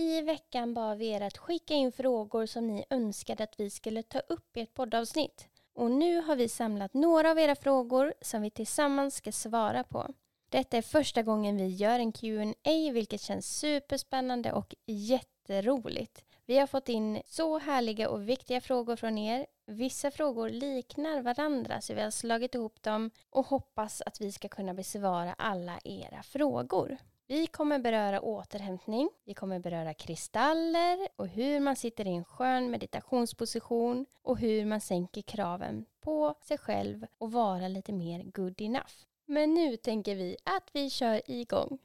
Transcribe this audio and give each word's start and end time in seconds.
I 0.00 0.22
veckan 0.22 0.74
bad 0.74 0.98
vi 0.98 1.08
er 1.08 1.20
att 1.20 1.38
skicka 1.38 1.74
in 1.74 1.92
frågor 1.92 2.46
som 2.46 2.66
ni 2.66 2.84
önskade 2.90 3.44
att 3.44 3.60
vi 3.60 3.70
skulle 3.70 4.02
ta 4.02 4.18
upp 4.18 4.56
i 4.56 4.60
ett 4.60 4.74
poddavsnitt. 4.74 5.48
Och 5.74 5.90
nu 5.90 6.20
har 6.20 6.36
vi 6.36 6.48
samlat 6.48 6.94
några 6.94 7.30
av 7.30 7.38
era 7.38 7.54
frågor 7.54 8.14
som 8.20 8.42
vi 8.42 8.50
tillsammans 8.50 9.14
ska 9.14 9.32
svara 9.32 9.84
på. 9.84 10.14
Detta 10.48 10.76
är 10.76 10.82
första 10.82 11.22
gången 11.22 11.56
vi 11.56 11.66
gör 11.66 11.98
en 11.98 12.12
Q&A 12.12 12.92
vilket 12.92 13.20
känns 13.20 13.58
superspännande 13.58 14.52
och 14.52 14.74
jätteroligt. 14.86 16.24
Vi 16.46 16.58
har 16.58 16.66
fått 16.66 16.88
in 16.88 17.22
så 17.26 17.58
härliga 17.58 18.08
och 18.08 18.28
viktiga 18.28 18.60
frågor 18.60 18.96
från 18.96 19.18
er. 19.18 19.46
Vissa 19.66 20.10
frågor 20.10 20.50
liknar 20.50 21.22
varandra 21.22 21.80
så 21.80 21.94
vi 21.94 22.02
har 22.02 22.10
slagit 22.10 22.54
ihop 22.54 22.82
dem 22.82 23.10
och 23.30 23.46
hoppas 23.46 24.02
att 24.06 24.20
vi 24.20 24.32
ska 24.32 24.48
kunna 24.48 24.74
besvara 24.74 25.34
alla 25.38 25.78
era 25.84 26.22
frågor. 26.22 26.98
Vi 27.30 27.46
kommer 27.46 27.78
beröra 27.78 28.20
återhämtning, 28.20 29.10
vi 29.24 29.34
kommer 29.34 29.58
beröra 29.58 29.94
kristaller 29.94 31.08
och 31.16 31.28
hur 31.28 31.60
man 31.60 31.76
sitter 31.76 32.06
i 32.06 32.10
en 32.10 32.24
skön 32.24 32.70
meditationsposition 32.70 34.06
och 34.22 34.38
hur 34.38 34.64
man 34.64 34.80
sänker 34.80 35.22
kraven 35.22 35.84
på 36.00 36.34
sig 36.40 36.58
själv 36.58 37.06
och 37.18 37.32
vara 37.32 37.68
lite 37.68 37.92
mer 37.92 38.22
good 38.22 38.60
enough. 38.60 38.92
Men 39.26 39.54
nu 39.54 39.76
tänker 39.76 40.16
vi 40.16 40.36
att 40.44 40.70
vi 40.72 40.90
kör 40.90 41.30
igång. 41.30 41.78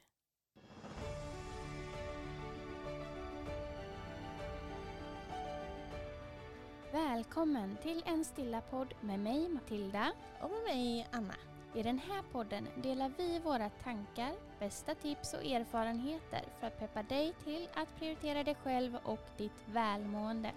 Välkommen 6.91 7.77
till 7.83 8.03
en 8.05 8.25
stilla 8.25 8.61
podd 8.61 8.93
med 9.01 9.19
mig 9.19 9.49
Matilda. 9.49 10.11
Och 10.41 10.49
med 10.49 10.75
mig 10.75 11.07
Anna. 11.11 11.54
I 11.75 11.83
den 11.83 11.99
här 11.99 12.23
podden 12.31 12.67
delar 12.75 13.11
vi 13.17 13.39
våra 13.39 13.69
tankar, 13.69 14.33
bästa 14.59 14.95
tips 14.95 15.33
och 15.33 15.45
erfarenheter 15.45 16.43
för 16.59 16.67
att 16.67 16.79
peppa 16.79 17.03
dig 17.03 17.33
till 17.43 17.67
att 17.73 17.95
prioritera 17.99 18.43
dig 18.43 18.55
själv 18.63 18.97
och 19.03 19.27
ditt 19.37 19.65
välmående. 19.65 20.51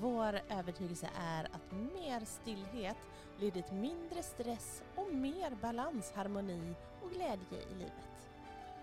Vår 0.00 0.40
övertygelse 0.48 1.10
är 1.16 1.44
att 1.44 1.72
mer 1.72 2.24
stillhet 2.24 2.96
leder 3.38 3.62
till 3.62 3.76
mindre 3.76 4.22
stress 4.22 4.82
och 4.96 5.14
mer 5.14 5.50
balans, 5.62 6.12
harmoni 6.14 6.74
och 7.02 7.10
glädje 7.10 7.58
i 7.70 7.74
livet. 7.74 8.30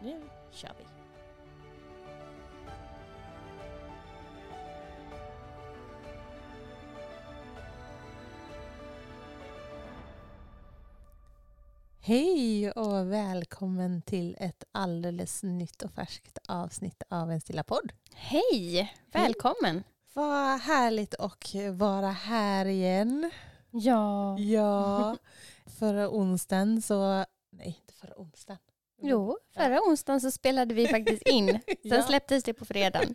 Nu 0.02 0.22
kör 0.52 0.74
vi! 0.78 1.07
Hej 12.08 12.72
och 12.72 13.12
välkommen 13.12 14.02
till 14.02 14.38
ett 14.40 14.64
alldeles 14.72 15.44
nytt 15.44 15.82
och 15.82 15.92
färskt 15.92 16.38
avsnitt 16.48 17.04
av 17.10 17.32
En 17.32 17.42
stilla 17.42 17.64
podd. 17.64 17.92
Hej! 18.14 18.94
Välkommen! 19.12 19.84
Vad 20.14 20.60
härligt 20.60 21.16
att 21.16 21.56
vara 21.72 22.10
här 22.10 22.66
igen. 22.66 23.32
Ja. 23.72 24.40
Ja, 24.40 25.18
förra 25.80 26.10
onsdagen 26.10 26.82
så... 26.82 27.26
Nej, 27.52 27.82
inte 27.82 27.94
förra 27.94 28.22
onsdagen. 28.22 28.60
Jo, 29.02 29.38
förra 29.54 29.80
onsdagen 29.82 30.22
så 30.22 30.32
spelade 30.32 30.74
vi 30.74 30.88
faktiskt 30.88 31.22
in. 31.28 31.48
Sen 31.68 31.78
Ja. 31.84 32.04
släpptes 32.04 32.44
det 32.44 32.54
på 32.54 32.66
fredagen. 32.66 33.14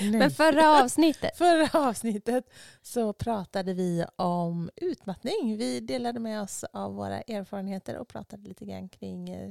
Men 0.12 0.30
förra 0.30 0.82
avsnittet. 0.84 1.36
Förra 1.38 1.88
avsnittet 1.88 2.44
så 2.82 3.12
pratade 3.12 3.74
vi 3.74 4.04
om 4.16 4.70
utmattning. 4.76 5.56
Vi 5.58 5.80
delade 5.80 6.20
med 6.20 6.42
oss 6.42 6.64
av 6.72 6.94
våra 6.94 7.20
erfarenheter 7.20 7.96
och 7.96 8.08
pratade 8.08 8.48
lite 8.48 8.64
grann 8.64 8.88
kring 8.88 9.28
eh, 9.30 9.50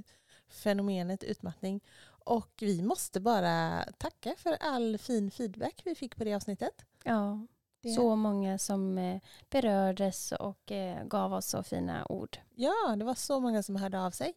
fenomenet 0.50 1.24
utmattning. 1.24 1.82
Och 2.26 2.52
vi 2.62 2.82
måste 2.82 3.20
bara 3.20 3.86
tacka 3.98 4.36
för 4.38 4.58
all 4.60 4.98
fin 4.98 5.32
feedback 5.32 5.82
vi 5.86 5.96
fick 5.96 6.16
på 6.16 6.24
det 6.24 6.34
avsnittet. 6.36 6.86
Ja, 7.04 7.48
Det- 7.82 7.90
så 7.90 8.16
många 8.16 8.58
som 8.58 8.98
eh, 8.98 9.20
berördes 9.50 10.32
och 10.32 10.72
eh, 10.72 11.04
gav 11.06 11.34
oss 11.34 11.46
så 11.48 11.64
fina 11.64 12.06
ord. 12.10 12.38
Ja, 12.56 12.96
det 12.98 13.06
var 13.06 13.16
så 13.16 13.40
många 13.40 13.64
som 13.64 13.76
hörde 13.76 14.00
av 14.02 14.12
sig. 14.12 14.34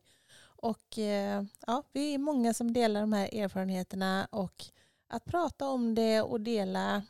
Och 0.62 0.98
eh, 0.98 1.44
ja, 1.66 1.82
vi 1.92 2.14
är 2.14 2.18
många 2.18 2.54
som 2.54 2.72
delar 2.72 3.00
de 3.00 3.12
här 3.12 3.34
erfarenheterna 3.34 4.28
och 4.30 4.64
att 5.08 5.24
prata 5.24 5.68
om 5.68 5.94
det 5.94 6.22
och 6.22 6.40
dela, 6.40 7.02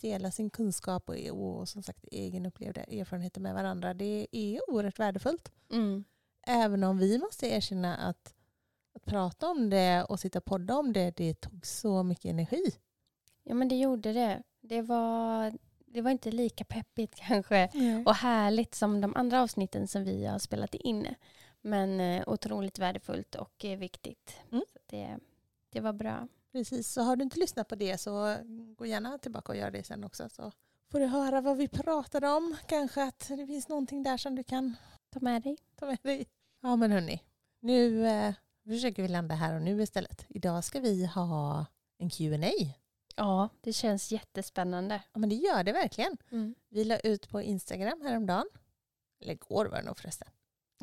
dela 0.00 0.30
sin 0.30 0.50
kunskap 0.50 1.08
och, 1.08 1.16
och 1.16 1.68
som 1.68 1.82
sagt 1.82 2.04
egen 2.10 2.46
upplevda 2.46 2.82
erfarenheter 2.82 3.40
med 3.40 3.54
varandra, 3.54 3.94
det 3.94 4.26
är 4.32 4.70
oerhört 4.70 4.98
värdefullt. 4.98 5.52
Mm. 5.70 6.04
Även 6.46 6.84
om 6.84 6.98
vi 6.98 7.18
måste 7.18 7.46
erkänna 7.46 7.96
att, 7.96 8.34
att 8.94 9.04
prata 9.04 9.48
om 9.48 9.70
det 9.70 10.04
och 10.04 10.20
sitta 10.20 10.38
och 10.38 10.44
podda 10.44 10.76
om 10.76 10.92
det, 10.92 11.16
det 11.16 11.40
tog 11.40 11.66
så 11.66 12.02
mycket 12.02 12.30
energi. 12.30 12.72
Ja, 13.44 13.54
men 13.54 13.68
det 13.68 13.76
gjorde 13.76 14.12
det. 14.12 14.42
Det 14.60 14.82
var, 14.82 15.52
det 15.86 16.00
var 16.00 16.10
inte 16.10 16.30
lika 16.30 16.64
peppigt 16.64 17.14
kanske 17.28 17.70
och 18.06 18.14
härligt 18.14 18.74
som 18.74 19.00
de 19.00 19.16
andra 19.16 19.42
avsnitten 19.42 19.88
som 19.88 20.04
vi 20.04 20.26
har 20.26 20.38
spelat 20.38 20.74
in. 20.74 21.06
Men 21.68 22.00
eh, 22.00 22.22
otroligt 22.28 22.78
värdefullt 22.78 23.34
och 23.34 23.64
eh, 23.64 23.78
viktigt. 23.78 24.36
Mm. 24.52 24.64
Så 24.72 24.78
det, 24.86 25.18
det 25.72 25.80
var 25.80 25.92
bra. 25.92 26.28
Precis, 26.52 26.92
så 26.92 27.02
har 27.02 27.16
du 27.16 27.24
inte 27.24 27.38
lyssnat 27.38 27.68
på 27.68 27.74
det 27.74 27.98
så 27.98 28.36
gå 28.76 28.86
gärna 28.86 29.18
tillbaka 29.18 29.52
och 29.52 29.58
gör 29.58 29.70
det 29.70 29.84
sen 29.86 30.04
också. 30.04 30.28
Så 30.28 30.52
får 30.90 31.00
du 31.00 31.06
höra 31.06 31.40
vad 31.40 31.56
vi 31.56 31.68
pratade 31.68 32.28
om. 32.28 32.56
Kanske 32.68 33.02
att 33.04 33.28
det 33.28 33.46
finns 33.46 33.68
någonting 33.68 34.02
där 34.02 34.16
som 34.16 34.34
du 34.34 34.44
kan 34.44 34.76
Ta 35.10 35.20
med 35.20 35.42
dig. 35.42 35.56
ta 35.76 35.86
med 35.86 35.98
dig. 36.02 36.26
Ja 36.62 36.76
men 36.76 36.92
hörni, 36.92 37.22
nu 37.60 38.06
eh, 38.06 38.34
försöker 38.64 39.02
vi 39.02 39.08
landa 39.08 39.34
här 39.34 39.54
och 39.54 39.62
nu 39.62 39.82
istället. 39.82 40.26
Idag 40.28 40.64
ska 40.64 40.80
vi 40.80 41.06
ha 41.06 41.66
en 41.98 42.10
Q&A. 42.10 42.52
Ja, 43.16 43.48
det 43.60 43.72
känns 43.72 44.12
jättespännande. 44.12 45.02
Ja 45.12 45.18
men 45.18 45.28
det 45.28 45.34
gör 45.34 45.64
det 45.64 45.72
verkligen. 45.72 46.16
Mm. 46.30 46.54
Vi 46.68 46.84
la 46.84 46.98
ut 46.98 47.28
på 47.28 47.42
Instagram 47.42 48.00
häromdagen. 48.02 48.46
Eller 49.20 49.32
igår 49.32 49.66
var 49.66 49.78
det 49.78 49.84
nog 49.84 49.98
förresten. 49.98 50.28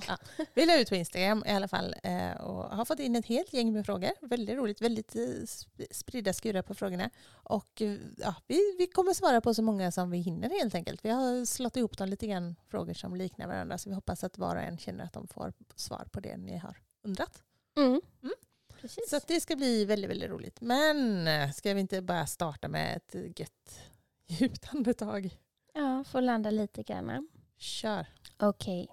Ja. 0.07 0.17
Vi 0.53 0.66
la 0.66 0.79
ut 0.79 0.89
på 0.89 0.95
Instagram 0.95 1.44
i 1.47 1.51
alla 1.51 1.67
fall 1.67 1.95
eh, 2.03 2.31
och 2.31 2.63
har 2.78 2.85
fått 2.85 3.00
in 3.00 3.16
ett 3.16 3.25
helt 3.25 3.53
gäng 3.53 3.73
med 3.73 3.85
frågor. 3.85 4.09
Väldigt 4.22 4.56
roligt, 4.57 4.81
väldigt 4.81 5.16
eh, 5.16 5.19
sp- 5.19 5.88
spridda 5.91 6.33
skurar 6.33 6.61
på 6.61 6.73
frågorna. 6.75 7.09
Och 7.33 7.81
eh, 7.81 7.97
ja, 8.17 8.35
vi, 8.47 8.75
vi 8.78 8.88
kommer 8.88 9.13
svara 9.13 9.41
på 9.41 9.53
så 9.53 9.61
många 9.61 9.91
som 9.91 10.11
vi 10.11 10.17
hinner 10.17 10.50
helt 10.50 10.75
enkelt. 10.75 11.05
Vi 11.05 11.09
har 11.09 11.45
slått 11.45 11.78
ihop 11.78 11.97
dem 11.97 12.09
lite 12.09 12.28
grann, 12.28 12.55
frågor 12.67 12.94
som 12.94 13.16
liknar 13.16 13.47
varandra. 13.47 13.78
Så 13.78 13.89
vi 13.89 13.95
hoppas 13.95 14.23
att 14.23 14.38
var 14.38 14.55
och 14.55 14.61
en 14.61 14.78
känner 14.78 15.03
att 15.03 15.13
de 15.13 15.28
får 15.28 15.53
svar 15.75 16.07
på 16.11 16.19
det 16.19 16.38
ni 16.38 16.57
har 16.57 16.78
undrat. 17.03 17.44
Mm. 17.78 18.01
Mm. 18.23 18.34
Precis. 18.81 19.09
Så 19.09 19.19
det 19.28 19.41
ska 19.41 19.55
bli 19.55 19.85
väldigt, 19.85 20.09
väldigt 20.09 20.29
roligt. 20.29 20.61
Men 20.61 21.28
ska 21.53 21.73
vi 21.73 21.79
inte 21.79 22.01
bara 22.01 22.28
starta 22.28 22.67
med 22.67 22.95
ett 22.97 23.39
gött 23.39 23.79
djupt 24.28 24.73
andetag? 24.73 25.38
Ja, 25.73 26.03
får 26.03 26.22
landa 26.22 26.50
lite 26.51 26.84
grann. 26.84 27.28
Kör. 27.57 28.05
Okej. 28.38 28.88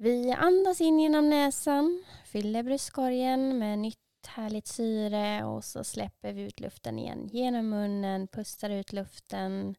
Vi 0.00 0.32
andas 0.32 0.80
in 0.80 1.00
genom 1.00 1.28
näsan, 1.30 2.04
fyller 2.24 2.62
bröstkorgen 2.62 3.58
med 3.58 3.78
nytt 3.78 4.26
härligt 4.26 4.66
syre 4.66 5.44
och 5.44 5.64
så 5.64 5.84
släpper 5.84 6.32
vi 6.32 6.42
ut 6.42 6.60
luften 6.60 6.98
igen 6.98 7.28
genom 7.32 7.68
munnen, 7.68 8.28
pustar 8.28 8.70
ut 8.70 8.92
luften, 8.92 9.74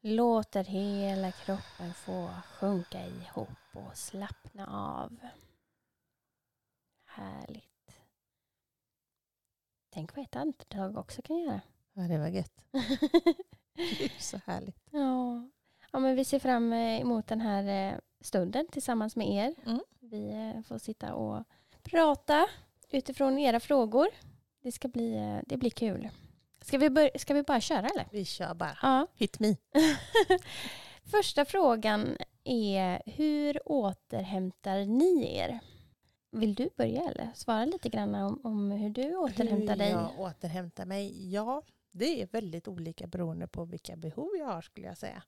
låter 0.00 0.64
hela 0.64 1.32
kroppen 1.32 1.94
få 1.94 2.30
sjunka 2.44 3.06
ihop 3.06 3.48
och 3.72 3.96
slappna 3.96 4.66
av. 4.66 5.18
Härligt. 7.04 7.96
Tänk 9.90 10.16
vad 10.16 10.24
ett 10.24 10.36
andetag 10.36 10.98
också 10.98 11.22
kan 11.22 11.38
göra. 11.38 11.60
Ja, 11.92 12.02
det 12.02 12.18
var 12.18 12.28
gött. 12.28 12.64
Gud, 13.98 14.10
så 14.18 14.40
härligt. 14.46 14.88
Ja. 14.90 15.48
ja, 15.92 15.98
men 15.98 16.16
vi 16.16 16.24
ser 16.24 16.38
fram 16.38 16.72
emot 16.72 17.26
den 17.26 17.40
här 17.40 17.92
eh, 17.92 17.98
stunden 18.20 18.66
tillsammans 18.72 19.16
med 19.16 19.28
er. 19.28 19.54
Mm. 19.66 19.80
Vi 20.00 20.30
eh, 20.30 20.62
får 20.62 20.78
sitta 20.78 21.14
och 21.14 21.44
prata 21.82 22.46
utifrån 22.90 23.38
era 23.38 23.60
frågor. 23.60 24.06
Det 24.62 24.72
ska 24.72 24.88
bli, 24.88 25.16
eh, 25.16 25.38
det 25.46 25.56
blir 25.56 25.70
kul. 25.70 26.08
Ska 26.60 26.78
vi, 26.78 26.90
bör- 26.90 27.18
ska 27.18 27.34
vi 27.34 27.42
bara 27.42 27.60
köra 27.60 27.86
eller? 27.88 28.08
Vi 28.12 28.24
kör 28.24 28.54
bara. 28.54 28.78
Ja. 28.82 29.06
Hit 29.14 29.40
me. 29.40 29.56
Första 31.04 31.44
frågan 31.44 32.16
är 32.44 33.02
hur 33.06 33.60
återhämtar 33.68 34.84
ni 34.84 35.36
er? 35.36 35.58
Vill 36.32 36.54
du 36.54 36.68
börja 36.76 37.02
eller 37.10 37.30
svara 37.34 37.64
lite 37.64 37.88
grann 37.88 38.14
om, 38.14 38.40
om 38.44 38.70
hur 38.70 38.90
du 38.90 39.16
återhämtar 39.16 39.72
Hur 39.72 39.78
dig? 39.78 39.90
jag 39.90 40.10
återhämtar 40.20 40.84
mig? 40.86 41.32
Ja, 41.32 41.62
det 41.90 42.22
är 42.22 42.26
väldigt 42.26 42.68
olika 42.68 43.06
beroende 43.06 43.46
på 43.48 43.64
vilka 43.64 43.96
behov 43.96 44.28
jag 44.38 44.46
har 44.46 44.62
skulle 44.62 44.86
jag 44.86 44.98
säga. 44.98 45.22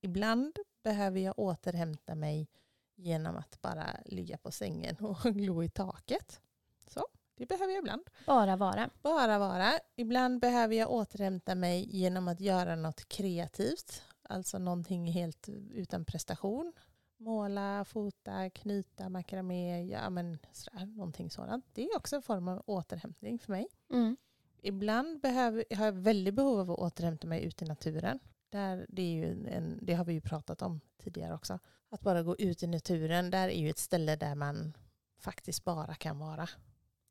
Ibland 0.00 0.58
behöver 0.82 1.20
jag 1.20 1.38
återhämta 1.38 2.14
mig 2.14 2.48
genom 2.96 3.36
att 3.36 3.60
bara 3.62 3.86
ligga 4.04 4.38
på 4.38 4.50
sängen 4.50 4.96
och 5.00 5.34
glo 5.34 5.62
i 5.62 5.68
taket. 5.68 6.40
Så, 6.88 7.06
det 7.34 7.46
behöver 7.46 7.72
jag 7.72 7.78
ibland. 7.78 8.02
Bara 8.26 8.56
vara. 8.56 8.90
Bara 9.02 9.38
vara. 9.38 9.72
Ibland 9.96 10.40
behöver 10.40 10.74
jag 10.74 10.90
återhämta 10.90 11.54
mig 11.54 11.96
genom 11.96 12.28
att 12.28 12.40
göra 12.40 12.76
något 12.76 13.08
kreativt. 13.08 14.02
Alltså 14.22 14.58
någonting 14.58 15.12
helt 15.12 15.48
utan 15.70 16.04
prestation. 16.04 16.72
Måla, 17.16 17.84
fota, 17.84 18.50
knyta, 18.50 19.08
makramé, 19.08 19.84
ja 19.84 20.10
men 20.10 20.38
sådär, 20.52 20.86
någonting 20.86 21.30
sådant. 21.30 21.64
Det 21.72 21.82
är 21.82 21.96
också 21.96 22.16
en 22.16 22.22
form 22.22 22.48
av 22.48 22.62
återhämtning 22.66 23.38
för 23.38 23.52
mig. 23.52 23.66
Mm. 23.92 24.16
ibland 24.62 25.20
behöver, 25.20 25.64
har 25.76 25.84
jag 25.84 25.92
väldigt 25.92 26.34
behov 26.34 26.60
av 26.60 26.70
att 26.70 26.78
återhämta 26.78 27.26
mig 27.26 27.44
ute 27.44 27.64
i 27.64 27.68
naturen. 27.68 28.18
Där 28.50 28.86
det, 28.88 29.02
är 29.02 29.12
ju 29.12 29.48
en, 29.48 29.78
det 29.82 29.94
har 29.94 30.04
vi 30.04 30.12
ju 30.12 30.20
pratat 30.20 30.62
om 30.62 30.80
tidigare 30.98 31.34
också. 31.34 31.58
Att 31.88 32.00
bara 32.00 32.22
gå 32.22 32.36
ut 32.36 32.62
i 32.62 32.66
naturen, 32.66 33.30
där 33.30 33.48
är 33.48 33.58
ju 33.60 33.70
ett 33.70 33.78
ställe 33.78 34.16
där 34.16 34.34
man 34.34 34.76
faktiskt 35.18 35.64
bara 35.64 35.94
kan 35.94 36.18
vara. 36.18 36.48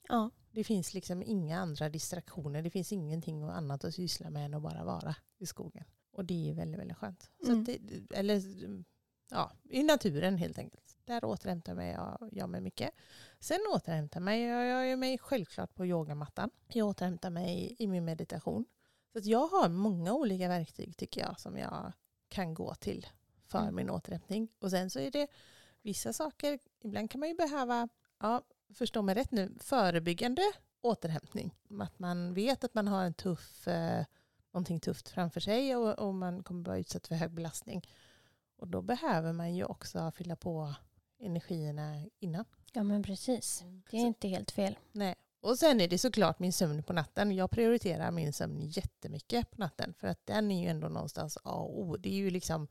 Ja. 0.07 0.29
Det 0.51 0.63
finns 0.63 0.93
liksom 0.93 1.23
inga 1.23 1.59
andra 1.59 1.89
distraktioner. 1.89 2.61
Det 2.61 2.69
finns 2.69 2.91
ingenting 2.91 3.43
annat 3.43 3.83
att 3.83 3.95
syssla 3.95 4.29
med 4.29 4.45
än 4.45 4.53
att 4.53 4.61
bara 4.61 4.83
vara 4.83 5.15
i 5.37 5.45
skogen. 5.45 5.83
Och 6.11 6.25
det 6.25 6.49
är 6.49 6.53
väldigt, 6.53 6.79
väldigt 6.81 6.97
skönt. 6.97 7.29
Så 7.45 7.51
Mm. 7.51 7.63
det, 7.63 7.79
eller 8.17 8.41
ja, 9.29 9.51
i 9.63 9.83
naturen 9.83 10.37
helt 10.37 10.59
enkelt. 10.59 10.97
Där 11.05 11.25
återhämtar 11.25 11.73
mig 11.73 11.91
jag, 11.91 12.29
jag 12.31 12.49
mig 12.49 12.61
mycket. 12.61 12.91
Sen 13.39 13.59
återhämtar 13.75 14.19
mig 14.19 14.41
jag, 14.41 14.65
jag 14.67 14.91
är 14.91 14.95
mig 14.97 15.17
självklart 15.17 15.75
på 15.75 15.85
yogamattan. 15.85 16.49
Jag 16.67 16.87
återhämtar 16.87 17.29
mig 17.29 17.75
i 17.79 17.87
min 17.87 18.05
meditation. 18.05 18.65
Så 19.13 19.19
att 19.19 19.25
jag 19.25 19.47
har 19.47 19.69
många 19.69 20.13
olika 20.13 20.47
verktyg 20.47 20.97
tycker 20.97 21.21
jag 21.21 21.39
som 21.39 21.57
jag 21.57 21.91
kan 22.29 22.53
gå 22.53 22.75
till 22.75 23.07
för 23.45 23.59
Mm. 23.59 23.75
min 23.75 23.89
återhämtning. 23.89 24.47
Och 24.59 24.69
sen 24.71 24.89
så 24.89 24.99
är 24.99 25.11
det 25.11 25.27
vissa 25.81 26.13
saker, 26.13 26.59
ibland 26.83 27.11
kan 27.11 27.19
man 27.19 27.29
ju 27.29 27.35
behöva, 27.35 27.89
ja, 28.19 28.41
förstå 28.73 29.01
mig 29.01 29.15
rätt 29.15 29.31
nu, 29.31 29.53
förebyggande 29.59 30.41
återhämtning. 30.81 31.55
Att 31.81 31.99
man 31.99 32.33
vet 32.33 32.63
att 32.63 32.73
man 32.73 32.87
har 32.87 33.03
en 33.03 33.13
tuff, 33.13 33.67
eh, 33.67 34.05
någonting 34.51 34.79
tufft 34.79 35.09
framför 35.09 35.39
sig 35.39 35.75
och, 35.75 35.99
och 35.99 36.13
man 36.13 36.43
kommer 36.43 36.65
vara 36.65 36.77
utsatt 36.77 37.07
för 37.07 37.15
hög 37.15 37.31
belastning. 37.31 37.87
Och 38.57 38.67
då 38.67 38.81
behöver 38.81 39.33
man 39.33 39.55
ju 39.55 39.63
också 39.65 40.11
fylla 40.15 40.35
på 40.35 40.73
energierna 41.19 42.05
innan. 42.19 42.45
ja, 42.73 42.83
men 42.83 43.03
precis. 43.03 43.63
Det 43.91 43.97
är 43.97 44.01
inte 44.01 44.27
helt 44.27 44.51
fel. 44.51 44.77
Nej. 44.91 45.15
Och 45.41 45.59
sen 45.59 45.81
är 45.81 45.87
det 45.87 45.97
såklart 45.97 46.39
min 46.39 46.53
sömn 46.53 46.83
på 46.83 46.93
natten. 46.93 47.35
Jag 47.35 47.51
prioriterar 47.51 48.11
min 48.11 48.33
sömn 48.33 48.61
jättemycket 48.61 49.51
på 49.51 49.61
natten. 49.61 49.93
För 49.99 50.07
att 50.07 50.25
den 50.25 50.51
är 50.51 50.63
ju 50.63 50.69
ändå 50.69 50.87
någonstans 50.87 51.37
A 51.43 51.53
och 51.53 51.79
O. 51.79 51.97
Det 51.97 52.09
är 52.09 52.17
ju 52.17 52.29
liksom 52.29 52.67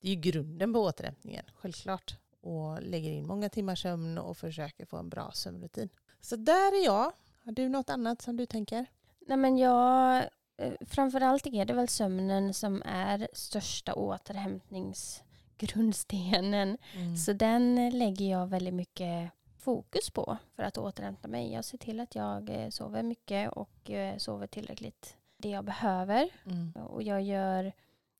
det 0.00 0.10
är 0.10 0.16
grunden 0.16 0.72
på 0.72 0.80
återhämtningen, 0.80 1.44
självklart. 1.54 2.16
Och 2.40 2.82
lägger 2.82 3.10
in 3.10 3.26
många 3.26 3.48
timmars 3.48 3.82
sömn 3.82 4.18
och 4.18 4.36
försöker 4.36 4.86
få 4.86 4.96
en 4.96 5.08
bra 5.08 5.32
sömnrutin. 5.32 5.88
Så 6.20 6.36
där 6.36 6.80
är 6.80 6.84
jag. 6.84 7.12
Har 7.44 7.52
du 7.52 7.68
något 7.68 7.90
annat 7.90 8.22
som 8.22 8.36
du 8.36 8.46
tänker? 8.46 8.86
Nej, 9.26 9.36
men 9.36 9.58
jag, 9.58 10.16
eh, 10.56 10.72
framförallt 10.80 11.46
är 11.46 11.64
det 11.64 11.74
väl 11.74 11.88
sömnen 11.88 12.54
som 12.54 12.82
är 12.86 13.28
största 13.32 13.94
återhämtningsgrundstenen. 13.94 16.78
Mm. 16.94 17.16
Så 17.16 17.32
den 17.32 17.90
lägger 17.98 18.30
jag 18.30 18.46
väldigt 18.46 18.74
mycket 18.74 19.32
fokus 19.64 20.10
på 20.10 20.36
för 20.56 20.62
att 20.62 20.78
återhämta 20.78 21.28
mig. 21.28 21.52
Jag 21.52 21.64
ser 21.64 21.78
till 21.78 22.00
att 22.00 22.14
jag 22.14 22.50
eh, 22.50 22.68
sover 22.68 23.02
mycket 23.02 23.52
och 23.52 23.90
eh, 23.90 24.16
sover 24.16 24.46
tillräckligt 24.46 25.16
det 25.36 25.48
jag 25.48 25.64
behöver. 25.64 26.30
Mm. 26.46 26.72
Och 26.72 27.02
jag 27.02 27.22
gör 27.22 27.72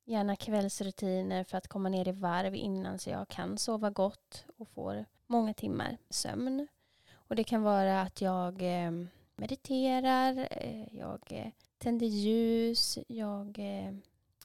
gärna 0.05 0.35
kvällsrutiner 0.35 1.43
för 1.43 1.57
att 1.57 1.67
komma 1.67 1.89
ner 1.89 2.07
i 2.07 2.11
varv 2.11 2.55
innan 2.55 2.99
så 2.99 3.09
jag 3.09 3.27
kan 3.27 3.57
sova 3.57 3.89
gott 3.89 4.45
och 4.57 4.67
får 4.67 5.05
många 5.27 5.53
timmar 5.53 5.97
sömn. 6.09 6.67
Och 7.13 7.35
det 7.35 7.43
kan 7.43 7.63
vara 7.63 8.01
att 8.01 8.21
jag 8.21 8.61
eh, 8.61 8.91
mediterar, 9.35 10.47
jag 10.91 11.51
tänder 11.77 12.07
ljus, 12.07 12.97
jag, 13.07 13.59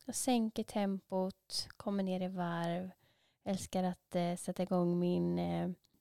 jag 0.04 0.14
sänker 0.14 0.62
tempot, 0.62 1.68
kommer 1.76 2.02
ner 2.02 2.20
i 2.20 2.28
varv. 2.28 2.90
Älskar 3.44 3.84
att 3.84 4.40
sätta 4.40 4.62
igång 4.62 4.98
min 4.98 5.38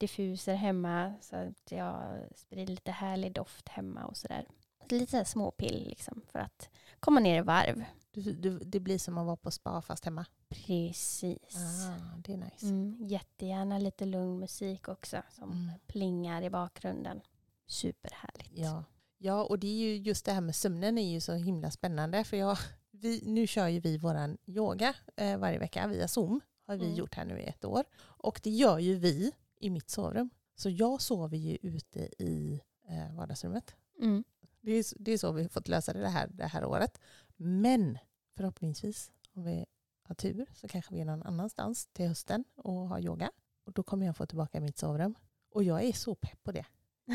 diffuser 0.00 0.54
hemma 0.54 1.14
så 1.20 1.36
att 1.36 1.70
jag 1.72 2.24
sprider 2.36 2.66
lite 2.72 2.90
härlig 2.90 3.32
doft 3.34 3.68
hemma 3.68 4.04
och 4.04 4.16
sådär. 4.16 4.46
Lite 4.88 5.06
så 5.18 5.24
småpill 5.30 5.84
liksom 5.88 6.22
för 6.32 6.38
att 6.38 6.68
komma 7.00 7.20
ner 7.20 7.38
i 7.38 7.42
varv. 7.42 7.84
Du, 8.12 8.32
du, 8.32 8.58
det 8.58 8.80
blir 8.80 8.98
som 8.98 9.18
att 9.18 9.26
vara 9.26 9.36
på 9.36 9.50
spa 9.50 9.82
fast 9.82 10.04
hemma. 10.04 10.26
Precis. 10.48 11.56
Ah, 11.56 12.16
det 12.24 12.32
är 12.32 12.36
nice. 12.36 12.66
Mm, 12.66 12.96
jättegärna 13.06 13.78
lite 13.78 14.04
lugn 14.04 14.38
musik 14.38 14.88
också 14.88 15.22
som 15.30 15.50
Mm. 15.52 15.70
plingar 15.86 16.42
i 16.42 16.50
bakgrunden. 16.50 17.20
Superhärligt. 17.66 18.50
Ja. 18.58 18.84
ja, 19.18 19.44
och 19.44 19.58
det 19.58 19.66
är 19.66 19.74
ju 19.74 19.96
just 19.96 20.24
det 20.24 20.32
här 20.32 20.40
med 20.40 20.56
sömnen 20.56 20.98
är 20.98 21.10
ju 21.12 21.20
så 21.20 21.32
himla 21.32 21.70
spännande. 21.70 22.24
För 22.24 22.36
jag, 22.36 22.58
vi, 22.90 23.22
nu 23.26 23.46
kör 23.46 23.68
ju 23.68 23.80
vi 23.80 23.98
våran 23.98 24.38
yoga 24.46 24.94
eh, 25.16 25.36
varje 25.38 25.58
vecka 25.58 25.86
via 25.86 26.08
Zoom. 26.08 26.40
Har 26.66 26.76
vi 26.76 26.84
Mm. 26.84 26.96
gjort 26.96 27.14
här 27.14 27.24
nu 27.24 27.40
i 27.40 27.44
ett 27.44 27.64
år. 27.64 27.84
Och 28.02 28.40
det 28.44 28.50
gör 28.50 28.78
ju 28.78 28.94
vi 28.94 29.32
i 29.60 29.70
mitt 29.70 29.90
sovrum. 29.90 30.30
Så 30.56 30.70
jag 30.70 31.02
sover 31.02 31.36
ju 31.36 31.58
ute 31.62 32.00
i 32.00 32.60
eh, 32.88 33.14
vardagsrummet. 33.14 33.74
Mm. 34.00 34.24
Det 34.60 34.72
är, 34.72 34.84
det 34.98 35.12
är 35.12 35.18
så 35.18 35.32
vi 35.32 35.42
har 35.42 35.48
fått 35.48 35.68
lösa 35.68 35.92
det 35.92 36.08
här, 36.08 36.28
det 36.28 36.46
här 36.46 36.64
året. 36.64 37.00
Men 37.36 37.98
förhoppningsvis, 38.36 39.10
om 39.32 39.44
vi 39.44 39.66
har 40.02 40.14
tur, 40.14 40.46
så 40.54 40.68
kanske 40.68 40.94
vi 40.94 41.00
är 41.00 41.04
någon 41.04 41.22
annanstans 41.22 41.86
till 41.92 42.08
hösten 42.08 42.44
och 42.56 42.88
har 42.88 43.00
yoga. 43.00 43.30
Och 43.64 43.72
då 43.72 43.82
kommer 43.82 44.06
jag 44.06 44.16
få 44.16 44.26
tillbaka 44.26 44.60
mitt 44.60 44.78
sovrum. 44.78 45.14
Och 45.50 45.64
jag 45.64 45.82
är 45.82 45.92
så 45.92 46.14
pepp 46.14 46.42
på 46.42 46.52
det. 46.52 46.64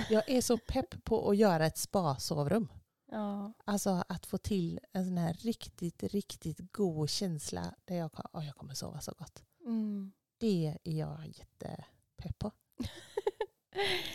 Jag 0.09 0.29
är 0.29 0.41
så 0.41 0.57
pepp 0.57 1.03
på 1.03 1.29
att 1.29 1.37
göra 1.37 1.65
ett 1.65 1.77
spa-sovrum. 1.77 2.67
Ja. 3.11 3.53
Alltså 3.65 4.03
att 4.09 4.25
få 4.25 4.37
till 4.37 4.79
en 4.91 5.05
sån 5.05 5.17
här 5.17 5.33
riktigt, 5.33 6.03
riktigt 6.03 6.71
god 6.71 7.09
känsla 7.09 7.75
där 7.85 7.95
jag, 7.95 8.11
oh, 8.33 8.45
jag 8.45 8.55
kommer 8.55 8.73
sova 8.73 9.01
så 9.01 9.13
gott. 9.17 9.43
Mm. 9.65 10.11
Det 10.37 10.77
är 10.83 10.93
jag 10.93 11.27
jättepepp 11.27 11.94
på. 12.39 12.51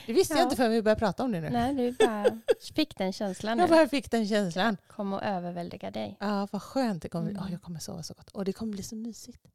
Det 0.07 0.13
visste 0.13 0.35
Ja. 0.35 0.39
jag 0.39 0.47
inte 0.47 0.57
förrän 0.57 0.71
vi 0.71 0.83
började 0.83 0.99
prata 0.99 1.25
om 1.25 1.33
det 1.33 1.41
nu. 1.41 1.51
Nej, 1.51 1.75
du 1.75 1.93
bara 2.07 2.39
fick 2.75 2.99
den 2.99 3.13
känslan 3.13 3.59
Jag 3.59 3.71
nu. 3.71 3.77
bara 3.77 3.89
fick 3.89 4.11
den 4.11 4.29
känslan. 4.29 4.77
Kom 4.89 5.13
och 5.13 5.23
överväldiga 5.23 5.91
dig. 5.91 6.17
Ja, 6.21 6.49
vad 6.53 6.63
skönt 6.63 7.03
det 7.03 7.09
kommer 7.09 7.31
Mm. 7.31 7.43
oh, 7.43 7.53
Jag 7.53 7.63
kommer 7.63 7.79
sova 7.79 8.03
så 8.03 8.15
gott. 8.15 8.31
Och 8.31 8.45
det 8.45 8.53
kommer 8.53 8.73
bli 8.73 8.83
så 8.83 8.97
mysigt. 8.97 9.47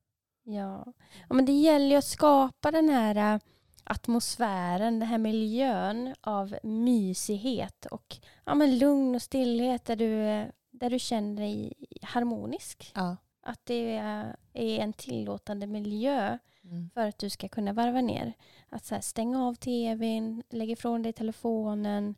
Ja. 0.43 0.85
ja, 1.29 1.35
men 1.35 1.45
det 1.45 1.51
gäller 1.51 1.85
ju 1.89 1.95
att 1.95 2.05
skapa 2.05 2.71
den 2.71 2.89
här 2.89 3.33
äh, 3.33 3.39
atmosfären, 3.83 4.99
den 4.99 5.09
här 5.09 5.17
miljön 5.17 6.15
av 6.21 6.55
mysighet 6.63 7.85
och 7.85 8.17
ja, 8.45 8.55
men 8.55 8.77
lugn 8.77 9.15
och 9.15 9.21
stillhet 9.21 9.85
där 9.85 9.95
du, 9.95 10.21
äh, 10.21 10.47
där 10.71 10.89
du 10.89 10.99
känner 10.99 11.41
dig 11.41 11.73
harmonisk. 12.01 12.91
Ja. 12.95 13.17
Att 13.41 13.59
det 13.63 13.95
är 13.97 14.35
är 14.53 14.79
en 14.79 14.93
tillåtande 14.93 15.67
miljö 15.67 16.37
Mm. 16.65 16.89
för 16.93 17.07
att 17.07 17.17
du 17.17 17.29
ska 17.29 17.47
kunna 17.49 17.73
varva 17.73 18.01
ner. 18.01 18.33
Att 18.69 18.85
så 18.85 18.95
här, 18.95 19.01
stänga 19.01 19.43
av 19.47 19.53
tvn, 19.55 20.43
lägga 20.49 20.73
ifrån 20.73 21.01
dig 21.01 21.13
telefonen 21.13 22.15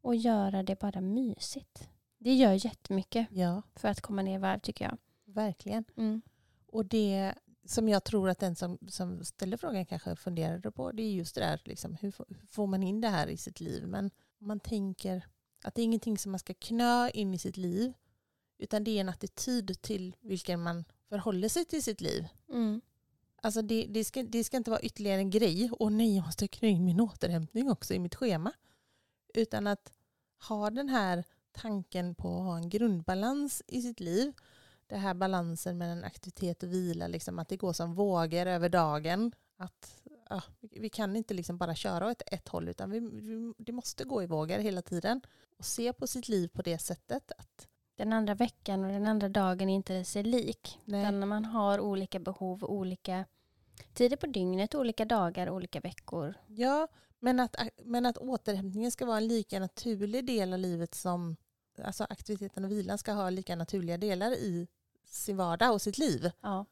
och 0.00 0.16
göra 0.16 0.62
det 0.62 0.78
bara 0.80 1.00
mysigt. 1.00 1.88
Det 2.18 2.34
gör 2.34 2.64
jättemycket 2.66 3.26
ja, 3.30 3.62
för 3.74 3.88
att 3.88 4.00
komma 4.00 4.22
ner 4.22 4.34
i 4.34 4.38
varv 4.38 4.58
tycker 4.60 4.84
jag. 4.84 4.96
verkligen. 5.24 5.84
Mm. 5.96 6.22
Och 6.66 6.86
det 6.86 7.34
som 7.64 7.88
jag 7.88 8.04
tror 8.04 8.28
att 8.28 8.38
den 8.38 8.56
som, 8.56 8.78
som 8.88 9.24
ställer 9.24 9.56
frågan 9.56 9.86
kanske 9.86 10.16
funderade 10.16 10.70
på, 10.70 10.92
det 10.92 11.02
är 11.02 11.10
just 11.12 11.34
det 11.34 11.40
där, 11.40 11.60
liksom, 11.64 11.94
hur, 11.94 12.10
får- 12.10 12.26
hur 12.40 12.46
får 12.46 12.66
man 12.66 12.82
in 12.82 13.00
det 13.00 13.08
här 13.08 13.26
i 13.26 13.36
sitt 13.36 13.60
liv? 13.60 13.86
Men 13.86 14.10
om 14.40 14.46
man 14.46 14.60
tänker 14.60 15.26
att 15.64 15.74
det 15.74 15.82
är 15.82 15.84
ingenting 15.84 16.18
som 16.18 16.32
man 16.32 16.38
ska 16.38 16.54
knö 16.54 17.10
in 17.10 17.34
i 17.34 17.38
sitt 17.38 17.56
liv, 17.56 17.92
utan 18.58 18.84
det 18.84 18.90
är 18.90 19.00
en 19.00 19.08
attityd 19.08 19.82
till 19.82 20.16
vilken 20.20 20.62
man 20.62 20.84
förhåller 21.08 21.48
sig 21.48 21.64
till 21.64 21.82
sitt 21.82 22.00
liv. 22.00 22.28
Mm. 22.48 22.80
Alltså 23.42 23.62
det, 23.62 23.86
det, 23.88 24.04
ska, 24.04 24.22
det 24.22 24.44
ska 24.44 24.56
inte 24.56 24.70
vara 24.70 24.80
ytterligare 24.80 25.18
en 25.20 25.30
grej. 25.30 25.70
Och 25.72 25.92
nej, 25.92 26.16
jag 26.16 26.24
måste 26.26 26.48
knyta 26.48 26.66
in 26.76 26.84
min 26.84 27.00
återhämtning 27.00 27.70
också 27.70 27.94
i 27.94 27.98
mitt 27.98 28.14
schema. 28.14 28.52
Utan 29.34 29.66
att 29.66 29.92
ha 30.48 30.70
den 30.70 30.88
här 30.88 31.24
tanken 31.52 32.14
på 32.14 32.28
att 32.28 32.44
ha 32.44 32.56
en 32.56 32.68
grundbalans 32.68 33.62
i 33.66 33.82
sitt 33.82 34.00
liv. 34.00 34.32
Det 34.86 34.96
här 34.96 35.14
balansen 35.14 35.78
mellan 35.78 36.04
aktivitet 36.04 36.62
och 36.62 36.72
vila, 36.72 37.06
liksom 37.08 37.38
att 37.38 37.48
det 37.48 37.56
går 37.56 37.72
som 37.72 37.94
vågor 37.94 38.46
över 38.46 38.68
dagen. 38.68 39.32
Att 39.56 40.02
ja, 40.28 40.42
vi- 40.60 40.78
vi 40.80 40.88
kan 40.90 41.16
inte 41.16 41.34
liksom 41.34 41.58
bara 41.58 41.74
köra 41.74 42.10
åt 42.10 42.22
ett 42.26 42.48
håll 42.48 42.68
utan 42.68 42.90
vi, 42.90 43.00
vi, 43.00 43.52
det 43.58 43.72
måste 43.72 44.04
gå 44.04 44.22
i 44.22 44.26
vågor 44.26 44.58
hela 44.58 44.82
tiden. 44.82 45.20
Och 45.58 45.64
se 45.64 45.92
på 45.92 46.06
sitt 46.06 46.28
liv 46.28 46.48
på 46.48 46.62
det 46.62 46.78
sättet. 46.78 47.32
att 47.38 47.68
den 48.00 48.12
andra 48.12 48.34
veckan 48.34 48.84
och 48.84 48.90
den 48.90 49.06
andra 49.06 49.28
dagen 49.28 49.68
inte 49.68 50.04
sig 50.04 50.22
lik. 50.22 50.78
nej, 50.84 51.00
Utan 51.00 51.28
man 51.28 51.44
har 51.44 51.80
olika 51.80 52.18
behov, 52.18 52.64
olika 52.64 53.24
tider 53.94 54.16
på 54.16 54.26
dygnet, 54.26 54.74
olika 54.74 55.04
dagar, 55.04 55.50
olika 55.50 55.80
veckor. 55.80 56.34
Ja, 56.46 56.88
men 57.18 57.40
att, 57.40 57.56
men 57.84 58.06
att 58.06 58.18
återhämtningen 58.18 58.90
ska 58.90 59.06
vara 59.06 59.16
en 59.16 59.28
lika 59.28 59.60
naturlig 59.60 60.26
del 60.26 60.52
av 60.52 60.58
livet 60.58 60.94
som 60.94 61.36
alltså 61.84 62.06
aktiviteten 62.10 62.64
och 62.64 62.70
vilan 62.70 62.98
ska 62.98 63.12
ha 63.12 63.30
lika 63.30 63.56
naturliga 63.56 63.98
delar 63.98 64.32
i 64.32 64.68
sin 65.04 65.36
vardag 65.36 65.72
och 65.72 65.82
sitt 65.82 65.98
liv. 65.98 66.30
Ja. 66.40 66.66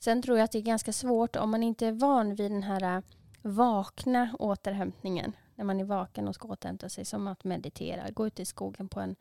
Sen 0.00 0.22
tror 0.22 0.38
jag 0.38 0.44
att 0.44 0.52
det 0.52 0.58
är 0.58 0.62
ganska 0.62 0.92
svårt 0.92 1.36
om 1.36 1.50
man 1.50 1.62
inte 1.62 1.86
är 1.86 1.92
van 1.92 2.34
vid 2.34 2.50
den 2.50 2.62
här 2.62 2.96
äh, 2.96 3.02
vakna 3.42 4.36
återhämtningen. 4.38 5.32
När 5.54 5.64
man 5.64 5.80
är 5.80 5.84
vaken 5.84 6.28
och 6.28 6.34
ska 6.34 6.48
återhämta 6.48 6.88
sig 6.88 7.04
som 7.04 7.26
att 7.26 7.44
meditera, 7.44 8.10
gå 8.10 8.26
ut 8.26 8.40
i 8.40 8.44
skogen 8.44 8.88
på 8.88 9.00
en 9.00 9.16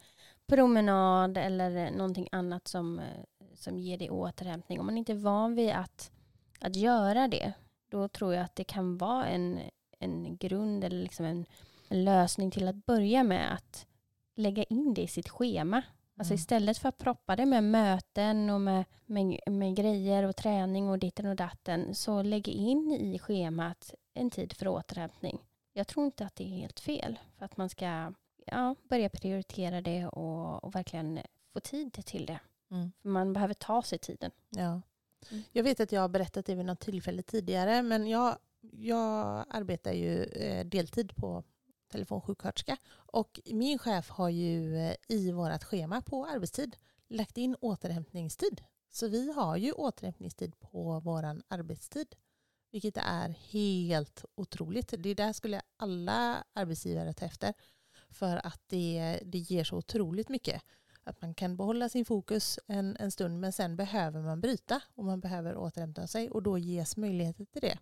promenad 0.48 1.38
eller 1.38 1.92
någonting 1.92 2.28
annat 2.32 2.68
som, 2.68 3.00
eh, 3.00 3.06
som 3.54 3.80
ger 3.80 3.98
dig 3.98 4.10
återhämtning. 4.10 4.80
Om 4.80 4.86
man 4.86 4.98
inte 4.98 5.12
är 5.12 5.18
van 5.18 5.56
vid 5.56 5.72
att, 5.72 6.12
att 6.60 6.76
göra 6.76 7.28
det, 7.28 7.54
då 7.90 8.08
tror 8.08 8.34
jag 8.34 8.44
att 8.44 8.56
det 8.56 8.64
kan 8.64 8.98
vara 8.98 9.26
en, 9.26 9.60
en 10.00 10.38
grund 10.38 10.84
eller 10.84 11.04
liksom 11.04 11.26
en, 11.26 11.46
en 11.90 12.04
lösning 12.04 12.52
till 12.52 12.68
att 12.68 12.86
börja 12.86 13.24
med 13.24 13.54
att 13.54 13.88
lägga 14.36 14.64
in 14.64 14.94
det 14.94 15.02
i 15.02 15.08
sitt 15.08 15.30
schema. 15.30 15.82
Alltså 16.18 16.34
Mm. 16.34 16.40
istället 16.40 16.78
för 16.78 16.90
att 16.90 16.98
proppa 16.98 17.36
det 17.36 17.46
med 17.46 17.64
möten 17.64 18.50
och 18.50 18.62
med, 18.62 18.86
med, 19.06 19.40
med 19.48 19.76
grejer 19.76 20.24
och 20.24 20.36
träning 20.36 20.90
och 20.90 21.00
ditten 21.00 21.26
och 21.26 21.36
datten 21.36 21.96
så 21.96 22.22
lägg 22.22 22.48
in 22.48 22.92
i 22.92 23.20
schemat 23.20 23.94
en 24.14 24.30
tid 24.30 24.54
för 24.54 24.68
återhämtning. 24.68 25.40
Jag 25.74 25.88
tror 25.88 26.06
inte 26.06 26.26
att 26.26 26.36
det 26.36 26.44
är 26.44 26.58
helt 26.58 26.80
fel 26.80 27.20
för 27.38 27.46
att 27.46 27.58
man 27.58 27.70
ska 27.70 28.14
ja, 28.46 28.76
börja 28.90 29.10
prioritera 29.10 29.82
det 29.82 30.08
och, 30.08 30.64
och 30.64 30.76
verkligen 30.76 31.20
få 31.54 31.60
tid 31.60 32.06
till 32.06 32.26
det. 32.26 32.40
Mm. 32.72 32.92
För 33.02 33.10
man 33.10 33.34
behöver 33.34 33.54
ta 33.54 33.82
sig 33.82 33.98
tiden. 34.00 34.32
Ja. 34.50 34.82
Mm. 35.32 35.44
Jag 35.52 35.64
vet 35.64 35.80
att 35.80 35.92
jag 35.92 36.02
har 36.02 36.10
berättat 36.10 36.46
det 36.46 36.56
vid 36.56 36.66
något 36.66 36.80
tillfälle 36.80 37.22
tidigare 37.22 37.82
men 37.82 38.08
jag, 38.08 38.38
jag 38.62 39.46
arbetar 39.50 39.92
ju 39.92 40.24
eh, 40.24 40.66
deltid 40.66 41.16
på 41.16 41.44
telefonsjuksköterska 41.92 42.78
och 42.94 43.40
min 43.46 43.80
chef 43.80 44.10
har 44.10 44.30
ju 44.30 44.78
eh, 44.78 44.96
i 45.08 45.32
vårt 45.32 45.64
schema 45.64 46.02
på 46.02 46.26
arbetstid 46.26 46.76
lagt 47.08 47.38
in 47.38 47.56
återhämtningstid. 47.62 48.62
Så 48.92 49.08
vi 49.08 49.34
har 49.34 49.58
ju 49.58 49.72
återhämtningstid 49.72 50.60
på 50.60 51.00
vår 51.00 51.24
arbetstid. 51.48 52.16
Vilket 52.72 52.98
är 52.98 53.30
helt 53.30 54.26
otroligt. 54.36 54.94
Det 54.98 55.14
där 55.14 55.34
skulle 55.34 55.62
alla 55.78 56.44
arbetsgivare 56.54 57.14
ta 57.14 57.26
efter. 57.26 57.54
För 58.14 58.46
att 58.48 58.62
det, 58.68 59.20
det 59.26 59.38
ger 59.38 59.64
så 59.64 59.78
otroligt 59.78 60.30
mycket. 60.30 60.62
Att 61.04 61.22
man 61.22 61.34
kan 61.34 61.58
behålla 61.58 61.90
sin 61.90 62.06
fokus 62.06 62.60
en, 62.68 62.98
en 63.00 63.12
stund 63.12 63.40
men 63.40 63.54
sen 63.54 63.76
behöver 63.76 64.22
man 64.22 64.42
bryta 64.42 64.82
och 64.96 65.06
man 65.06 65.20
behöver 65.20 65.58
återhämta 65.58 66.08
sig 66.08 66.30
och 66.30 66.44
då 66.44 66.58
ges 66.58 66.98
möjligheter 66.98 67.46
till 67.46 67.62
det. 67.62 67.78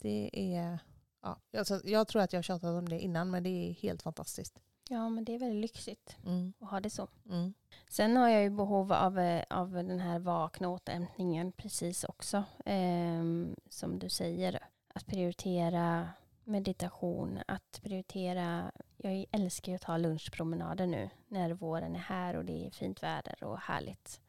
Det 0.00 0.30
är, 0.54 0.78
ja, 1.22 1.38
alltså, 1.58 1.80
jag 1.84 2.08
tror 2.08 2.22
att 2.22 2.32
jag 2.32 2.38
har 2.38 2.42
tjatat 2.42 2.70
om 2.78 2.88
det 2.88 3.00
innan 3.00 3.30
men 3.30 3.42
det 3.42 3.48
är 3.50 3.72
helt 3.72 4.02
fantastiskt. 4.02 4.58
Ja, 4.88 5.08
men 5.08 5.24
det 5.24 5.34
är 5.34 5.38
väldigt 5.38 5.60
lyxigt 5.60 6.16
Mm, 6.26 6.52
att 6.60 6.70
ha 6.70 6.80
det 6.80 6.90
så. 6.90 7.08
mm, 7.30 7.54
Sen 7.88 8.16
har 8.16 8.28
jag 8.28 8.42
ju 8.42 8.50
behov 8.50 8.92
av, 8.92 9.18
eh, 9.18 9.44
av 9.50 9.70
den 9.72 10.00
här 10.00 10.18
vakna 10.18 10.68
återhämtningen 10.68 11.52
precis 11.52 12.04
också. 12.04 12.44
Ehm, 12.64 13.56
som 13.68 13.98
du 13.98 14.08
säger, 14.08 14.58
att 14.94 15.06
prioritera 15.06 16.08
meditation, 16.46 17.40
att 17.48 17.80
prioritera... 17.82 18.72
Jag 18.96 19.26
älskar 19.30 19.72
ju 19.72 19.76
att 19.76 19.82
ta 19.82 19.96
lunchpromenader 19.96 20.86
nu 20.86 21.10
när 21.28 21.52
våren 21.52 21.94
är 21.94 22.00
här 22.00 22.36
och 22.36 22.44
det 22.44 22.66
är 22.66 22.70
fint 22.70 23.02
väder 23.02 23.44
och 23.44 23.58
härligt. 23.58 24.20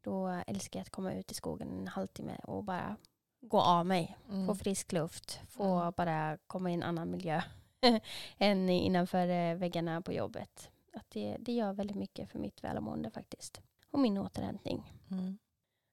Då 0.00 0.28
älskar 0.46 0.80
jag 0.80 0.82
att 0.82 0.90
komma 0.90 1.12
ut 1.12 1.30
i 1.30 1.34
skogen 1.34 1.78
en 1.78 1.88
halvtimme 1.88 2.38
och 2.42 2.64
bara 2.64 2.96
gå 3.40 3.60
av 3.60 3.86
mig, 3.86 4.18
mm. 4.28 4.46
få 4.46 4.54
frisk 4.54 4.92
luft, 4.92 5.40
få 5.48 5.80
Mm. 5.80 5.92
bara 5.96 6.38
komma 6.46 6.70
i 6.70 6.74
en 6.74 6.82
annan 6.82 7.10
miljö 7.10 7.42
än 8.38 8.68
innanför 8.68 9.28
eh, 9.28 9.54
väggarna 9.54 10.02
på 10.02 10.12
jobbet. 10.12 10.70
Att 10.92 11.10
det, 11.10 11.36
det 11.40 11.52
gör 11.52 11.72
väldigt 11.72 11.96
mycket 11.96 12.30
för 12.30 12.38
mitt 12.38 12.64
välmående 12.64 13.10
faktiskt. 13.10 13.60
Och 13.90 13.98
min 13.98 14.18
återhämtning. 14.18 14.92
Mm. 15.10 15.38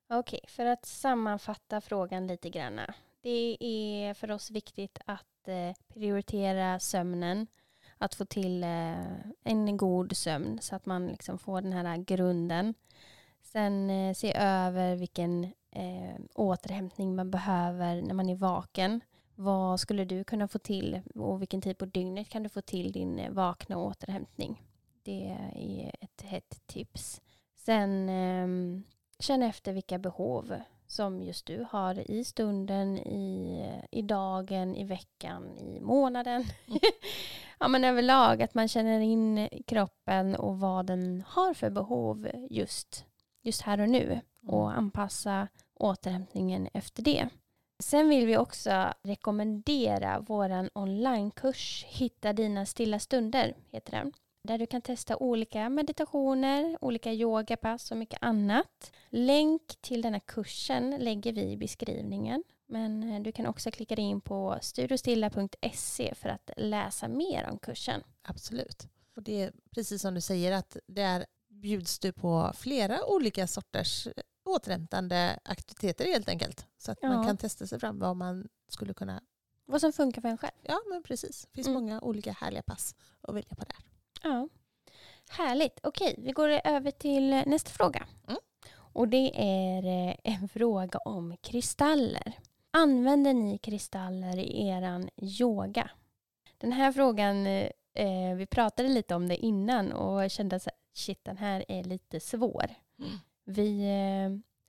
Okej, 0.10 0.40
för 0.48 0.66
att 0.66 0.86
sammanfatta 0.86 1.82
frågan 1.82 2.28
lite 2.28 2.50
grann. 2.50 2.82
Det 3.22 3.58
är 3.60 4.14
för 4.14 4.32
oss 4.32 4.52
viktigt 4.52 5.00
att 5.06 5.37
Eh, 5.48 5.74
prioritera 5.88 6.80
sömnen. 6.80 7.48
Att 7.98 8.16
få 8.16 8.26
till 8.26 8.64
eh, 8.64 9.16
en 9.44 9.78
god 9.78 10.18
sömn 10.18 10.60
så 10.62 10.76
att 10.76 10.86
man 10.86 11.08
liksom 11.08 11.40
får 11.40 11.62
den 11.62 11.74
här 11.74 11.98
grunden. 11.98 12.74
Sen 13.42 13.90
eh, 13.90 14.14
se 14.14 14.34
över 14.38 14.96
vilken 14.96 15.54
återhämtning 16.34 17.16
man 17.16 17.32
behöver 17.32 18.02
när 18.02 18.14
man 18.14 18.30
är 18.30 18.36
vaken. 18.36 19.02
Vad 19.36 19.80
skulle 19.80 20.06
du 20.06 20.24
kunna 20.24 20.48
få 20.48 20.60
till 20.60 21.02
och 21.16 21.42
vilken 21.42 21.62
typ 21.62 21.70
tid 21.70 21.78
på 21.78 21.86
dygnet 21.86 22.30
kan 22.30 22.44
du 22.44 22.50
få 22.50 22.62
till 22.62 22.92
din 22.92 23.22
vakna 23.30 23.78
återhämtning? 23.78 24.64
Det 25.04 25.28
är 25.28 25.92
ett 26.00 26.22
hett 26.22 26.62
tips. 26.66 27.22
Sen 27.56 28.10
ehm, 28.10 28.84
känn 29.20 29.44
efter 29.44 29.74
vilka 29.74 30.00
behov 30.00 30.56
som 30.88 31.24
just 31.24 31.46
du 31.46 31.66
har 31.70 32.12
i 32.12 32.24
stunden, 32.24 32.98
i, 32.98 33.64
i 33.92 34.02
dagen, 34.02 34.76
i 34.76 34.84
veckan, 34.84 35.58
i 35.58 35.80
månaden. 35.80 36.46
Mm. 36.68 36.80
ja, 37.60 37.68
men 37.68 37.84
överlag 37.84 38.42
att 38.42 38.54
man 38.54 38.68
känner 38.68 39.00
in 39.00 39.50
kroppen 39.68 40.36
och 40.36 40.60
vad 40.60 40.86
den 40.86 41.24
har 41.28 41.54
för 41.54 41.70
behov 41.70 42.30
just, 42.50 43.06
just 43.44 43.62
här 43.62 43.80
och 43.80 43.90
nu 43.90 44.22
och 44.48 44.78
anpassa 44.78 45.48
återhämtningen 45.74 46.68
efter 46.74 47.04
det. 47.04 47.30
Sen 47.80 48.10
vill 48.10 48.26
vi 48.26 48.38
också 48.38 48.94
rekommendera 49.04 50.20
vår 50.28 50.70
onlinekurs 50.74 51.86
Hitta 51.88 52.34
dina 52.34 52.66
stilla 52.66 53.00
stunder, 53.00 53.56
heter 53.72 53.92
den. 53.92 54.14
Där 54.48 54.58
du 54.58 54.68
kan 54.68 54.82
testa 54.82 55.18
olika 55.18 55.70
meditationer, 55.70 56.78
olika 56.82 57.14
yogapass 57.14 57.92
och 57.92 57.98
mycket 57.98 58.20
annat. 58.24 58.92
Länk 59.10 59.62
till 59.82 60.02
denna 60.02 60.20
kursen 60.20 60.90
lägger 61.00 61.34
vi 61.34 61.42
i 61.52 61.58
beskrivningen. 61.58 62.44
Men 62.66 63.12
eh, 63.14 63.22
du 63.22 63.32
kan 63.32 63.46
också 63.46 63.72
klicka 63.72 63.96
in 63.96 64.22
på 64.22 64.58
studiostilla.se 64.62 66.16
för 66.16 66.30
att 66.30 66.50
läsa 66.58 67.08
mer 67.08 67.48
om 67.52 67.58
kursen. 67.60 68.04
Absolut. 68.22 68.88
Och 69.16 69.24
det 69.24 69.42
är 69.42 69.52
precis 69.72 70.02
som 70.02 70.14
du 70.14 70.22
säger 70.22 70.52
att 70.52 70.78
där 70.88 71.26
bjuds 71.50 72.00
du 72.00 72.12
på 72.14 72.52
flera 72.56 73.06
olika 73.06 73.48
sorters 73.48 74.08
återhämtande 74.46 75.40
aktiviteter 75.44 76.06
helt 76.06 76.30
enkelt. 76.30 76.66
Så 76.78 76.92
att 76.92 76.98
Ja. 77.02 77.10
man 77.10 77.26
kan 77.26 77.38
testa 77.38 77.68
sig 77.68 77.80
fram 77.80 78.00
vad 78.00 78.16
man 78.18 78.48
skulle 78.68 78.94
kunna, 78.94 79.22
Vad 79.66 79.82
som 79.82 79.94
funkar 79.94 80.22
för 80.22 80.30
en 80.30 80.38
själv. 80.38 80.54
ja 80.62 80.80
men 80.90 81.04
precis. 81.04 81.42
Det 81.52 81.56
finns 81.56 81.68
Mm. 81.68 81.82
många 81.84 82.02
olika 82.02 82.32
härliga 82.32 82.62
pass 82.64 82.96
att 83.22 83.36
välja 83.36 83.56
på 83.56 83.64
där. 83.66 83.78
Ja. 84.24 84.48
Härligt. 85.30 85.80
Okej, 85.84 86.16
vi 86.18 86.32
går 86.32 86.50
över 86.64 86.92
till 86.92 87.30
nästa 87.30 87.70
fråga. 87.70 88.08
Mm. 88.28 88.40
Och 88.76 89.08
det 89.08 89.32
är 89.36 89.86
eh, 89.86 90.16
en 90.24 90.50
fråga 90.50 91.00
om 91.00 91.38
kristaller. 91.42 92.34
Använder 92.72 93.34
ni 93.34 93.58
kristaller 93.58 94.38
i 94.38 94.68
eran 94.68 95.10
yoga? 95.18 95.90
Den 96.58 96.72
här 96.72 96.92
frågan, 96.92 97.48
eh, 97.48 98.36
vi 98.36 98.46
pratade 98.46 98.90
lite 98.90 99.16
om 99.16 99.28
det 99.28 99.36
innan 99.36 99.92
och 99.92 100.32
kände 100.32 100.56
att 100.56 100.68
shit, 100.94 101.24
den 101.24 101.38
här 101.38 101.66
är 101.68 101.84
lite 101.84 102.20
svår. 102.20 102.66
Mm. 103.00 103.12
Vi 103.46 103.84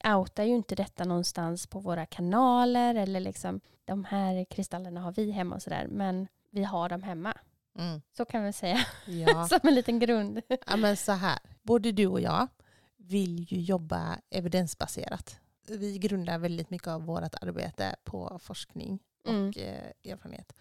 eh, 0.02 0.17
outar 0.17 0.45
ju 0.45 0.55
inte 0.55 0.75
detta 0.75 1.05
någonstans 1.05 1.67
på 1.67 1.78
våra 1.78 2.07
kanaler 2.07 2.95
eller 2.95 3.21
liksom 3.21 3.61
de 3.85 4.05
här 4.05 4.45
kristallerna 4.45 5.00
har 5.00 5.12
vi 5.12 5.31
hemma 5.31 5.55
och 5.55 5.62
sådär, 5.62 5.87
men 5.90 6.28
vi 6.50 6.64
har 6.64 6.88
dem 6.88 7.02
hemma. 7.02 7.35
Mm. 7.79 8.01
Så 8.17 8.25
kan 8.25 8.45
vi 8.45 8.53
säga, 8.53 8.87
Ja. 9.07 9.49
som 9.49 9.61
en 9.63 9.75
liten 9.75 9.99
grund. 9.99 10.41
ja 10.67 10.77
men 10.77 10.97
så 10.97 11.13
här, 11.13 11.39
både 11.63 11.93
du 11.93 12.07
och 12.07 12.21
jag 12.21 12.49
vill 12.97 13.53
ju 13.53 13.61
jobba 13.61 14.19
evidensbaserat. 14.31 15.41
Vi 15.69 15.99
grundar 15.99 16.39
väldigt 16.39 16.71
mycket 16.71 16.89
av 16.89 17.03
vårt 17.05 17.35
arbete 17.43 17.97
på 18.05 18.39
forskning 18.43 18.99
och 19.25 19.31
Mm. 19.31 19.53
eh, 19.57 20.13
erfarenhet. 20.13 20.53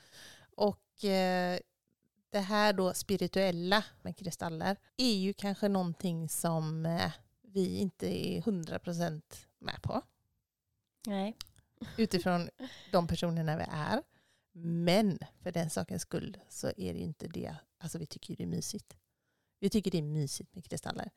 Och 0.56 1.06
eh, 1.06 1.60
det 2.30 2.40
här 2.40 2.74
då 2.74 2.94
spirituella 2.94 3.84
med 4.02 4.18
kristaller 4.18 4.78
är 4.98 5.14
ju 5.16 5.34
kanske 5.34 5.68
någonting 5.68 6.30
som 6.30 6.86
eh, 6.86 7.12
vi 7.42 7.78
inte 7.78 8.28
är 8.28 8.42
100% 8.42 9.22
med 9.60 9.82
på 9.82 10.02
Nej. 11.08 11.36
utifrån 11.98 12.50
de 12.92 13.08
personerna 13.08 13.58
vi 13.58 13.64
är. 13.72 14.02
Men 14.64 15.20
för 15.44 15.52
den 15.52 15.70
sakens 15.70 16.02
skull 16.02 16.38
så 16.50 16.68
är 16.68 16.94
det 16.94 17.00
ju 17.00 17.06
inte 17.06 17.28
det. 17.28 17.56
Alltså 17.80 17.98
vi 17.98 18.06
tycker 18.06 18.30
ju 18.30 18.36
det 18.36 18.44
är 18.44 18.48
mysigt. 18.48 18.98
Vi 19.60 19.70
tycker 19.70 19.92
det 19.92 19.98
är 19.98 20.02
mysigt 20.02 20.56
med 20.56 20.66
kristaller. 20.66 21.12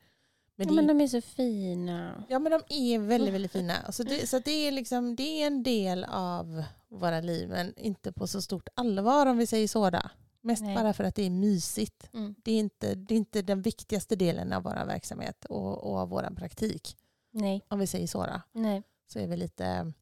Men 0.55 0.67
Ja, 0.67 0.73
men 0.73 0.87
de 0.87 1.01
är 1.01 1.07
så 1.07 1.21
fina. 1.21 2.23
Ja 2.29 2.39
men 2.39 2.51
de 2.51 2.61
är 2.69 2.99
väldigt, 2.99 3.33
väldigt 3.33 3.51
fina. 3.51 3.77
Alltså 3.77 4.03
det, 4.03 4.27
så 4.27 4.39
det, 4.39 4.51
är 4.51 4.71
liksom, 4.71 5.15
det 5.15 5.43
är 5.43 5.47
en 5.47 5.63
del 5.63 6.03
av 6.03 6.63
våra 6.87 7.21
liv 7.21 7.49
men 7.49 7.79
inte 7.79 8.11
på 8.11 8.27
så 8.27 8.41
stort 8.41 8.69
allvar 8.73 9.25
om 9.25 9.37
vi 9.37 9.47
säger 9.47 9.67
så. 9.67 9.89
Då. 9.89 10.01
Mest 10.41 10.63
Nej. 10.63 10.75
bara 10.75 10.93
för 10.93 11.03
att 11.03 11.15
det 11.15 11.23
är 11.23 11.29
mysigt. 11.29 12.09
Mm. 12.13 12.35
Det 12.43 12.51
är 12.51 12.59
inte, 12.59 12.95
det 12.95 13.13
är 13.13 13.17
inte 13.17 13.41
den 13.41 13.61
viktigaste 13.61 14.15
delen 14.15 14.53
av 14.53 14.63
vår 14.63 14.85
verksamhet 14.85 15.45
och, 15.45 15.83
och 15.83 15.97
av 15.97 16.09
vår 16.09 16.35
praktik. 16.35 16.97
Nej, 17.31 17.65
Om 17.67 17.79
vi 17.79 17.87
säger 17.87 18.07
så. 18.07 18.25
Då. 18.25 18.41
nej. 18.51 18.83
Så 19.07 19.19
är 19.19 19.27
vi 19.27 19.37
lite... 19.37 19.93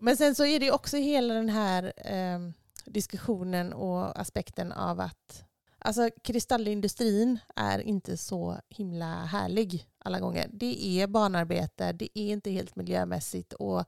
Men 0.00 0.16
sen 0.16 0.34
så 0.34 0.44
är 0.44 0.60
det 0.60 0.72
också 0.72 0.96
hela 0.96 1.34
den 1.34 1.48
här 1.48 1.92
eh, 1.96 2.38
diskussionen 2.84 3.72
och 3.72 4.20
aspekten 4.20 4.72
av 4.72 5.00
att 5.00 5.44
Alltså 5.84 6.10
kristallindustrin 6.22 7.38
är 7.56 7.78
inte 7.78 8.16
så 8.16 8.56
himla 8.68 9.24
härlig 9.24 9.88
alla 9.98 10.20
gånger. 10.20 10.50
Det 10.52 10.86
är 10.86 11.06
barnarbete, 11.06 11.92
det 11.92 12.18
är 12.18 12.32
inte 12.32 12.50
helt 12.50 12.76
miljömässigt 12.76 13.52
och 13.52 13.84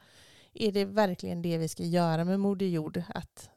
är 0.54 0.72
det 0.72 0.84
verkligen 0.84 1.42
det 1.42 1.58
vi 1.58 1.68
ska 1.68 1.82
göra 1.82 2.24
med 2.24 2.40
Moder 2.40 2.66
Jord? 2.66 3.02
Att 3.08 3.50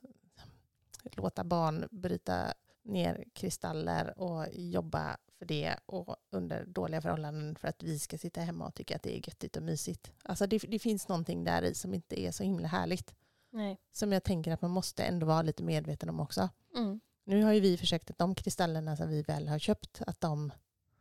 låta 1.04 1.44
barn 1.44 1.88
bryta 1.92 2.54
ner 2.84 3.26
kristaller 3.34 4.20
och 4.20 4.46
jobba 4.54 5.18
för 5.38 5.46
det 5.46 5.76
och 5.86 6.16
under 6.30 6.66
dåliga 6.66 7.02
förhållanden 7.02 7.56
för 7.56 7.68
att 7.68 7.84
vi 7.84 8.00
ska 8.00 8.18
sitta 8.18 8.42
hemma 8.42 8.68
och 8.68 8.76
tycka 8.76 8.96
att 8.96 9.04
det 9.04 9.18
är 9.18 9.28
göttigt 9.30 9.58
och 9.58 9.64
mysigt. 9.64 10.12
Alltså 10.24 10.48
det, 10.48 10.58
det 10.58 10.80
finns 10.80 11.08
någonting 11.08 11.44
där 11.44 11.62
i 11.62 11.74
som 11.76 11.94
inte 11.94 12.22
är 12.22 12.32
så 12.32 12.44
himla 12.44 12.68
härligt 12.68 13.14
nej. 13.58 13.80
Som 13.92 14.12
jag 14.12 14.24
tänker 14.24 14.52
att 14.52 14.62
man 14.62 14.72
måste 14.72 15.04
ändå 15.04 15.26
vara 15.26 15.42
lite 15.42 15.64
medveten 15.64 16.10
om 16.10 16.20
också. 16.20 16.50
Mm. 16.76 17.00
Nu 17.24 17.44
har 17.44 17.54
ju 17.54 17.60
vi 17.60 17.78
försökt 17.78 18.10
att 18.10 18.18
de 18.18 18.36
kristallerna 18.36 18.96
som 18.98 19.10
vi 19.10 19.22
väl 19.22 19.48
har 19.48 19.60
köpt, 19.60 20.02
att 20.08 20.22
de 20.22 20.52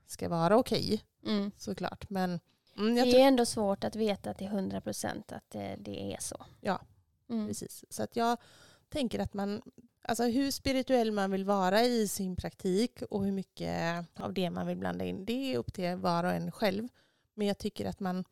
ska 0.06 0.28
vara 0.28 0.56
okej 0.56 1.02
Mm. 1.26 1.50
såklart. 1.56 2.10
Men 2.10 2.40
mm, 2.78 2.94
Det 2.94 3.22
är 3.22 3.26
ändå 3.28 3.46
svårt 3.46 3.84
att 3.84 3.96
veta 3.96 4.34
till 4.34 4.46
100 4.46 4.80
procent 4.80 5.32
att 5.32 5.50
det, 5.50 5.76
det 5.78 6.14
är 6.14 6.20
så. 6.20 6.44
Ja. 6.60 6.80
Mm. 7.28 7.46
precis. 7.48 7.84
Så 7.90 8.02
att 8.02 8.16
jag 8.16 8.38
tänker 8.88 9.18
att 9.18 9.34
man, 9.34 9.62
alltså 10.02 10.24
hur 10.24 10.50
spirituell 10.50 11.12
man 11.12 11.30
vill 11.30 11.44
vara 11.44 11.82
i 11.82 12.08
sin 12.08 12.36
praktik 12.36 13.02
och 13.10 13.24
hur 13.24 13.32
mycket 13.32 14.06
av 14.20 14.32
det 14.34 14.50
man 14.50 14.66
vill 14.66 14.76
blanda 14.76 15.04
in, 15.04 15.24
det 15.24 15.32
är 15.54 15.58
upp 15.58 15.72
till 15.72 15.96
var 15.96 16.24
och 16.24 16.32
en 16.32 16.52
själv. 16.52 16.88
Men 17.34 17.46
jag 17.46 17.58
tycker 17.58 17.86
att 17.86 18.00
man 18.00 18.24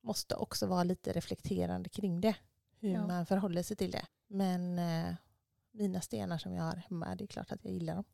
måste 0.00 0.34
också 0.34 0.66
vara 0.66 0.84
lite 0.84 1.12
reflekterande 1.12 1.88
kring 1.88 2.20
det. 2.20 2.34
Hur 2.80 2.92
Ja. 2.94 3.06
man 3.06 3.26
förhåller 3.26 3.62
sig 3.62 3.76
till 3.76 3.90
det. 3.90 4.06
Men 4.26 4.78
eh, 4.78 5.14
mina 5.70 6.00
stenar 6.00 6.38
som 6.38 6.54
jag 6.54 6.62
har 6.64 6.76
hemma, 6.76 7.14
det 7.14 7.24
är 7.24 7.26
klart 7.26 7.52
att 7.52 7.64
jag 7.64 7.72
gillar 7.72 7.94
dem. 7.94 8.04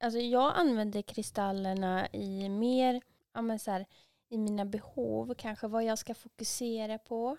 Alltså 0.00 0.18
jag 0.18 0.52
använder 0.56 1.02
kristallerna 1.02 2.08
i 2.12 2.48
mer, 2.48 3.00
ja 3.34 3.42
men 3.42 3.58
så 3.58 3.70
här, 3.70 3.86
i 4.28 4.38
mina 4.38 4.64
behov, 4.64 5.34
kanske 5.38 5.68
vad 5.68 5.84
jag 5.84 5.98
ska 5.98 6.14
fokusera 6.14 6.98
på. 6.98 7.36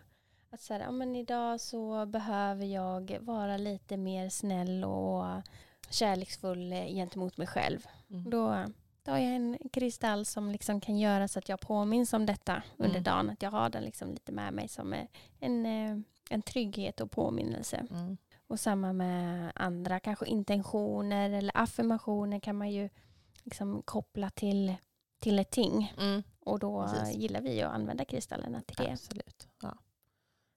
Att 0.50 0.62
så 0.62 0.74
här, 0.74 0.80
ja 0.82 0.92
men 0.92 1.16
idag 1.16 1.62
så 1.62 2.06
behöver 2.06 2.66
jag 2.66 3.18
vara 3.22 3.58
lite 3.58 3.98
mer 3.98 4.30
snäll 4.30 4.84
och 4.84 5.26
kärleksfull 5.90 6.74
eh, 6.74 6.86
gentemot 6.88 7.38
mig 7.38 7.48
själv. 7.48 7.86
Mm. 8.10 8.30
Då 8.30 8.66
tar 9.04 9.18
jag 9.18 9.36
en 9.36 9.58
kristall 9.74 10.26
som 10.26 10.52
liksom 10.52 10.82
kan 10.82 10.98
göra 10.98 11.28
så 11.28 11.40
att 11.40 11.50
jag 11.50 11.60
påminns 11.60 12.14
om 12.14 12.26
detta 12.26 12.64
under 12.78 12.92
Mm. 13.00 13.04
dagen. 13.04 13.30
Att 13.30 13.42
jag 13.42 13.52
har 13.52 13.70
den 13.70 13.84
liksom 13.84 14.12
lite 14.12 14.32
med 14.32 14.54
mig 14.54 14.68
som 14.68 14.94
eh, 14.94 15.06
en, 15.40 15.66
eh, 15.66 15.98
en 16.32 16.42
trygghet 16.42 17.02
och 17.02 17.12
påminnelse. 17.12 17.86
Mm. 17.92 18.18
Och 18.48 18.60
samma 18.60 18.94
med 18.94 19.52
andra, 19.56 20.00
kanske 20.00 20.26
intentioner 20.26 21.30
eller 21.30 21.52
affirmationer 21.58 22.40
kan 22.40 22.56
man 22.56 22.72
ju 22.72 22.90
liksom 23.44 23.82
koppla 23.82 24.30
till, 24.30 24.76
till 25.20 25.40
ett 25.40 25.50
ting. 25.52 25.94
Mm. 25.98 26.24
Och 26.40 26.60
då 26.60 26.88
Precis. 26.88 27.16
gillar 27.18 27.42
vi 27.42 27.62
att 27.62 27.74
använda 27.74 28.06
kristallerna 28.06 28.62
till 28.62 28.76
det. 28.76 28.92
Absolut. 28.92 29.48
Ja. 29.62 29.78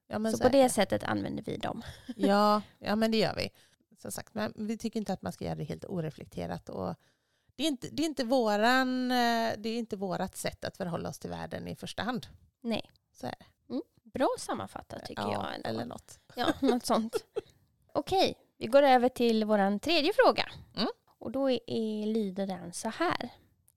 Ja, 0.07 0.19
men 0.19 0.31
Så 0.31 0.37
så 0.37 0.43
på 0.43 0.49
det 0.49 0.69
sättet 0.69 1.03
använder 1.03 1.43
vi 1.43 1.57
dem. 1.57 1.81
Ja, 2.15 2.61
ja, 2.79 2.95
men 2.95 3.11
det 3.11 3.17
gör 3.17 3.35
vi. 3.35 3.49
Som 3.97 4.11
sagt, 4.11 4.33
men 4.33 4.53
vi 4.55 4.77
tycker 4.77 4.99
inte 4.99 5.13
att 5.13 5.21
man 5.21 5.33
ska 5.33 5.45
göra 5.45 5.55
det 5.55 5.63
helt 5.63 5.85
oreflekterat. 5.85 6.69
Och 6.69 6.95
det, 7.55 7.63
är 7.63 7.67
inte, 7.67 7.87
det, 7.91 8.03
är 8.03 8.07
inte 8.07 8.23
våran, 8.23 9.11
eh, 9.11 9.53
det 9.57 9.69
är 9.69 9.77
inte 9.77 9.95
vårat 9.95 10.37
sätt 10.37 10.65
att 10.65 10.77
förhålla 10.77 11.09
oss 11.09 11.19
till 11.19 11.29
världen 11.29 11.67
i 11.67 11.75
första 11.75 12.03
hand. 12.03 12.27
Nej. 12.61 12.91
Så 13.13 13.27
är 13.27 13.35
det. 13.39 13.45
Bra 14.13 14.29
sammanfattat 14.39 15.05
tycker 15.05 15.21
ja, 15.21 15.33
jag. 15.33 15.55
Ändå. 15.55 15.69
Eller 15.69 15.85
något. 15.85 16.19
Ja, 16.35 16.53
något 16.61 16.85
sånt. 16.85 17.15
Okej, 17.93 18.37
vi 18.57 18.67
går 18.67 18.83
över 18.83 19.09
till 19.09 19.45
vår 19.45 19.79
tredje 19.79 20.11
fråga. 20.13 20.51
Mm. 20.75 20.89
Och 21.17 21.31
då 21.31 21.49
är, 21.51 22.05
lyder 22.05 22.47
den 22.47 22.73
så 22.73 22.89
här. 22.89 23.29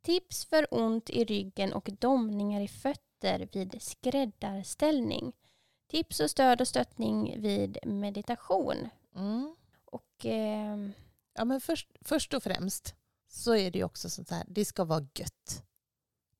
Tips 0.02 0.44
för 0.44 0.66
ont 0.70 1.10
i 1.10 1.24
ryggen 1.24 1.72
och 1.72 1.88
domningar 1.98 2.60
i 2.60 2.68
fötter 2.68 3.48
vid 3.52 3.82
skräddarställning. 3.82 5.32
Tips 5.90 6.20
och 6.20 6.30
stöd 6.30 6.60
och 6.60 6.68
stöttning 6.68 7.40
vid 7.40 7.78
meditation. 7.86 8.88
Mm. 9.14 9.56
Och 9.84 10.24
ehm, 10.24 10.92
Ja, 11.38 11.44
men 11.44 11.60
först, 11.60 11.88
först 12.00 12.34
och 12.34 12.42
främst 12.42 12.94
så 13.28 13.54
är 13.54 13.70
det 13.70 13.78
ju 13.78 13.84
också 13.84 14.10
sånt 14.10 14.30
här, 14.30 14.44
det 14.48 14.64
ska 14.64 14.84
vara 14.84 15.08
gött. 15.14 15.64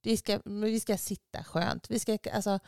Det 0.01 0.17
ska, 0.17 0.41
vi 0.45 0.81
ska 0.81 0.99
sitta 0.99 1.45
skönt. 1.45 1.91
Vi 1.91 1.99
ska, 1.99 2.19
alltså, 2.33 2.59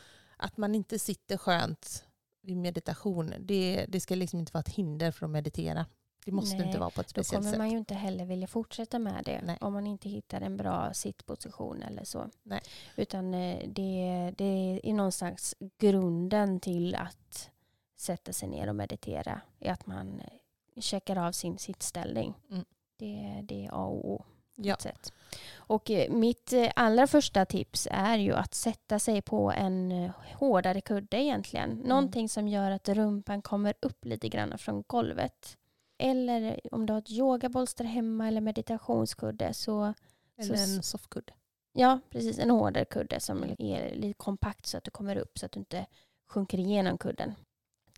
att 0.40 0.56
man 0.56 0.74
inte 0.74 0.98
sitter 0.98 1.36
skönt 1.36 2.04
vid 2.42 2.56
meditation, 2.56 3.34
det, 3.38 3.86
det 3.88 4.00
ska 4.00 4.14
liksom 4.14 4.38
inte 4.40 4.52
vara 4.52 4.60
ett 4.60 4.68
hinder 4.74 5.10
för 5.10 5.26
att 5.26 5.30
meditera. 5.30 5.86
Det 6.24 6.32
måste 6.32 6.56
Nej, 6.56 6.66
inte 6.66 6.78
vara 6.78 6.90
på 6.90 7.00
ett 7.00 7.06
då 7.06 7.10
speciellt 7.10 7.42
kommer 7.42 7.50
sätt. 7.50 7.58
man 7.58 7.70
ju 7.70 7.78
inte 7.78 7.94
heller 7.94 8.24
vilja 8.24 8.46
fortsätta 8.46 8.98
med 8.98 9.24
det 9.24 9.40
Nej. 9.44 9.58
om 9.60 9.72
man 9.72 9.86
inte 9.86 10.08
hittar 10.08 10.40
en 10.40 10.56
bra 10.56 10.94
sittposition 10.94 11.82
eller 11.82 12.04
så. 12.04 12.30
Nej. 12.42 12.60
Utan 12.96 13.34
eh, 13.34 13.68
det, 13.68 14.32
det 14.38 14.80
är 14.84 14.92
någonstans 14.92 15.54
grunden 15.78 16.60
till 16.60 16.94
att 16.94 17.50
sätta 17.96 18.32
sig 18.32 18.48
ner 18.48 18.68
och 18.68 18.76
meditera 18.76 19.40
är 19.60 19.72
att 19.72 19.86
man 19.86 20.20
eh, 20.20 20.80
checkar 20.80 21.16
av 21.16 21.32
sin 21.32 21.58
sittställning. 21.58 22.34
Mm. 22.50 22.64
Det, 22.96 23.40
det 23.42 23.66
är 23.66 23.70
A 23.72 23.84
och 23.84 24.10
O. 24.10 24.24
Ja. 24.62 24.76
sätt. 24.76 25.12
Och 25.56 25.90
eh, 25.90 26.10
mitt 26.12 26.52
eh, 26.52 26.70
allra 26.76 27.06
första 27.06 27.44
tips 27.44 27.88
är 27.90 28.18
ju 28.18 28.34
att 28.34 28.54
sätta 28.54 28.98
sig 28.98 29.22
på 29.22 29.52
en 29.52 29.92
eh, 29.92 30.10
hårdare 30.34 30.80
kudde 30.80 31.16
egentligen. 31.22 31.70
Mm. 31.72 31.88
Någonting 31.88 32.28
som 32.28 32.48
gör 32.48 32.70
att 32.70 32.88
rumpan 32.88 33.42
kommer 33.42 33.74
upp 33.82 34.04
lite 34.04 34.28
grann 34.28 34.58
från 34.58 34.84
golvet. 34.86 35.56
Eller 35.98 36.60
om 36.72 36.86
du 36.86 36.92
har 36.92 37.00
ett 37.00 37.10
yogabolster 37.10 37.84
hemma 37.84 38.28
eller 38.28 38.40
meditationskudde 38.40 39.54
så 39.54 39.94
Eller 40.36 40.56
så- 40.56 40.62
en 40.76 40.82
soffkudde. 40.82 41.32
ja, 41.72 42.00
precis 42.10 42.38
en 42.38 42.50
hårdare 42.50 42.84
kudde 42.84 43.20
som 43.20 43.44
är 43.58 43.94
lite 43.94 44.14
kompakt 44.18 44.66
så 44.66 44.78
att 44.78 44.84
du 44.84 44.90
kommer 44.90 45.16
upp 45.16 45.38
så 45.38 45.46
att 45.46 45.52
du 45.52 45.58
inte 45.60 45.86
sjunker 46.28 46.58
igenom 46.58 46.98
kudden. 46.98 47.34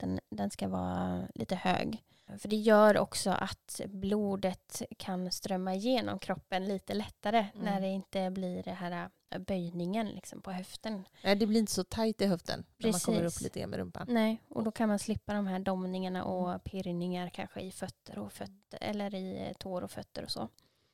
Den, 0.00 0.20
den 0.30 0.50
ska 0.50 0.68
vara 0.68 1.22
lite 1.34 1.54
hög. 1.54 2.02
För 2.38 2.48
det 2.48 2.56
gör 2.56 2.98
också 2.98 3.30
att 3.30 3.80
blodet 3.86 4.82
kan 4.98 5.30
strömma 5.32 5.74
igenom 5.74 6.18
kroppen 6.18 6.64
lite 6.64 6.94
lättare 6.94 7.38
Mm. 7.54 7.64
när 7.64 7.80
det 7.80 7.88
inte 7.88 8.30
blir 8.30 8.62
det 8.62 8.70
här 8.72 9.10
äh, 9.30 9.38
böjningen 9.38 10.08
liksom 10.08 10.42
på 10.42 10.52
höften. 10.52 11.04
Nej, 11.24 11.36
det 11.36 11.46
blir 11.46 11.60
inte 11.60 11.72
så 11.72 11.84
tajt 11.84 12.20
i 12.20 12.26
höften 12.26 12.64
när 12.76 12.90
man 12.92 13.00
kommer 13.00 13.18
upp 13.18 13.24
Precis. 13.24 13.42
lite 13.42 13.60
grann 13.60 13.70
med 13.70 13.78
rumpan. 13.78 14.06
Nej, 14.10 14.42
och 14.48 14.64
då 14.64 14.70
kan 14.70 14.88
man 14.88 14.98
slippa 14.98 15.32
de 15.32 15.46
här 15.46 15.58
domningarna 15.58 16.24
och 16.24 16.64
pirrningar 16.64 17.28
kanske 17.28 17.60
i 17.60 17.70
fötter 17.70 18.18
och 18.18 18.32
fötter 18.32 18.78
eller 18.80 19.14
i 19.14 19.46
eh, 19.48 19.52
tår 19.52 19.82
och 19.84 19.90
fötter 19.90 20.22
och 20.24 20.30
så. 20.30 20.48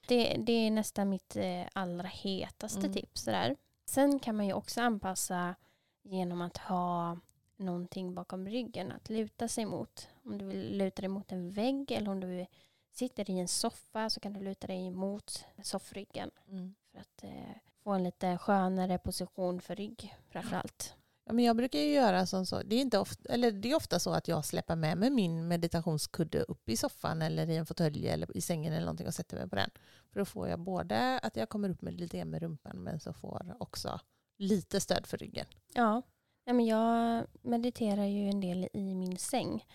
Det, 0.09 0.37
det 0.39 0.53
är 0.53 0.71
nästan 0.71 1.09
mitt 1.09 1.37
eh, 1.37 1.63
allra 1.73 2.09
hetaste 2.09 2.79
Mm. 2.81 2.93
tips. 2.93 3.25
Där. 3.25 3.57
Sen 3.87 4.19
kan 4.19 4.37
man 4.37 4.47
ju 4.47 4.53
också 4.53 4.81
anpassa 4.81 5.55
genom 6.03 6.41
att 6.43 6.57
ha 6.57 7.19
någonting 7.59 8.15
bakom 8.15 8.49
ryggen 8.49 8.93
att 8.93 9.09
luta 9.11 9.49
sig 9.49 9.67
mot. 9.67 10.09
Om 10.25 10.39
du 10.39 10.45
vill 10.45 10.79
luta 10.79 11.03
dig 11.03 11.09
mot 11.09 11.33
en 11.33 11.51
vägg 11.51 11.91
eller 11.93 12.11
om 12.11 12.21
du 12.21 12.47
sitter 12.91 13.31
i 13.31 13.39
en 13.39 13.49
soffa 13.49 14.11
så 14.11 14.21
kan 14.21 14.33
du 14.33 14.41
luta 14.41 14.67
dig 14.67 14.91
mot 14.91 15.45
soffryggen 15.63 16.31
Mm. 16.49 16.75
för 16.93 16.99
att 17.01 17.23
eh, 17.25 17.57
få 17.83 17.91
en 17.91 18.05
lite 18.05 18.39
skönare 18.39 18.99
position 18.99 19.61
för 19.61 19.77
rygg 19.77 20.15
framförallt. 20.29 20.95
Ja, 21.25 21.33
men 21.33 21.45
jag 21.45 21.57
brukar 21.57 21.79
ju 21.79 21.93
göra 21.93 22.27
som 22.27 22.47
så. 22.47 22.63
Det 22.63 22.75
är, 22.77 22.81
inte 22.81 22.99
ofta, 22.99 23.33
eller 23.33 23.53
det 23.53 23.71
är 23.71 23.75
ofta 23.77 23.99
så 23.99 24.11
att 24.13 24.29
jag 24.29 24.45
släpper 24.45 24.77
med 24.77 24.99
mig 24.99 25.11
min 25.11 25.49
meditationskudde 25.49 26.43
upp 26.43 26.69
i 26.69 26.77
soffan 26.77 27.23
eller 27.23 27.51
i 27.51 27.57
en 27.57 27.67
fåtölj 27.67 28.09
eller 28.09 28.37
i 28.37 28.41
sängen 28.41 28.73
eller 28.73 28.87
någonting 28.87 29.07
och 29.07 29.15
sätter 29.15 29.37
mig 29.37 29.49
på 29.49 29.57
den. 29.57 29.71
För 30.13 30.21
då 30.21 30.25
får 30.25 30.49
jag 30.49 30.61
både 30.61 31.19
att 31.19 31.37
jag 31.37 31.49
kommer 31.49 31.69
upp 31.71 31.83
med 31.83 32.01
lite 32.01 32.25
med 32.25 32.43
rumpan 32.43 32.79
men 32.83 33.01
så 33.01 33.13
får 33.13 33.57
också 33.61 34.01
lite 34.39 34.81
stöd 34.81 35.07
för 35.07 35.17
ryggen. 35.19 35.47
Ja, 35.75 36.03
Nej, 36.49 36.55
men 36.55 36.67
jag 36.67 37.27
mediterar 37.43 38.05
ju 38.05 38.29
en 38.29 38.41
del 38.41 38.69
i 38.73 38.95
min 38.95 39.17
säng 39.17 39.67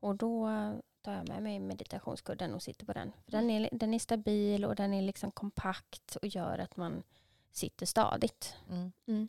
och 0.00 0.16
då 0.16 0.48
tar 1.02 1.12
jag 1.12 1.28
med 1.28 1.42
mig 1.42 1.60
meditationskudden 1.60 2.54
och 2.54 2.62
sitter 2.62 2.86
på 2.86 2.92
den. 2.92 3.12
För 3.24 3.32
den, 3.32 3.50
är, 3.50 3.68
den 3.72 3.94
är 3.94 3.98
stabil 3.98 4.64
och 4.64 4.76
den 4.76 4.94
är 4.94 5.02
liksom 5.02 5.30
kompakt 5.30 6.16
och 6.16 6.26
gör 6.26 6.58
att 6.58 6.76
man 6.76 7.02
sitter 7.50 7.86
stadigt. 7.86 8.54
Mm. 9.06 9.28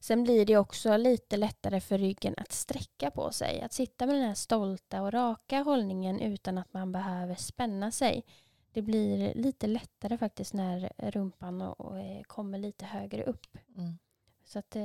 Sen 0.00 0.24
blir 0.24 0.46
det 0.46 0.56
också 0.56 0.96
lite 0.96 1.36
lättare 1.36 1.80
för 1.80 1.98
ryggen 1.98 2.34
att 2.36 2.52
sträcka 2.52 3.10
på 3.10 3.32
sig. 3.32 3.60
Att 3.60 3.72
sitta 3.72 4.06
med 4.06 4.14
den 4.14 4.24
här 4.24 4.34
stolta 4.34 5.02
och 5.02 5.12
raka 5.12 5.58
hållningen 5.62 6.20
utan 6.20 6.58
att 6.58 6.72
man 6.72 6.92
behöver 6.92 7.34
spänna 7.34 7.90
sig. 7.90 8.24
Det 8.72 8.82
blir 8.82 9.34
lite 9.34 9.66
lättare 9.66 10.18
faktiskt 10.18 10.54
när 10.54 10.92
rumpan 10.98 11.62
och, 11.62 11.80
och, 11.80 11.98
eh, 11.98 12.22
kommer 12.22 12.58
lite 12.58 12.84
högre 12.84 13.24
upp. 13.24 13.58
Mm. 13.76 13.98
Så 14.44 14.58
att, 14.58 14.76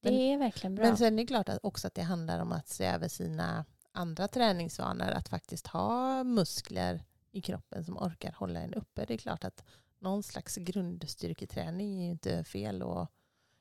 det 0.00 0.10
Men- 0.10 0.20
är 0.20 0.38
verkligen 0.38 0.74
bra. 0.74 0.84
Men 0.84 0.96
sen 0.96 1.12
är 1.14 1.16
det 1.22 1.26
klart 1.26 1.48
att 1.48 1.58
också 1.62 1.86
att 1.86 1.94
det 1.94 2.02
handlar 2.02 2.38
om 2.40 2.52
att 2.52 2.68
se 2.68 2.86
över 2.86 3.08
sina 3.08 3.64
andra 3.92 4.28
träningsvanor. 4.28 5.10
Att 5.10 5.28
faktiskt 5.28 5.66
ha 5.66 6.24
muskler 6.24 7.04
i 7.32 7.40
kroppen 7.40 7.84
som 7.84 7.96
orkar 7.98 8.32
hålla 8.32 8.60
en 8.60 8.74
uppe. 8.74 9.04
Det 9.04 9.14
är 9.14 9.18
klart 9.18 9.44
att 9.44 9.64
någon 9.98 10.22
slags 10.22 10.56
grundstyrketräning 10.56 11.98
är 12.00 12.04
ju 12.04 12.10
inte 12.10 12.44
fel 12.44 12.82
att 12.82 13.08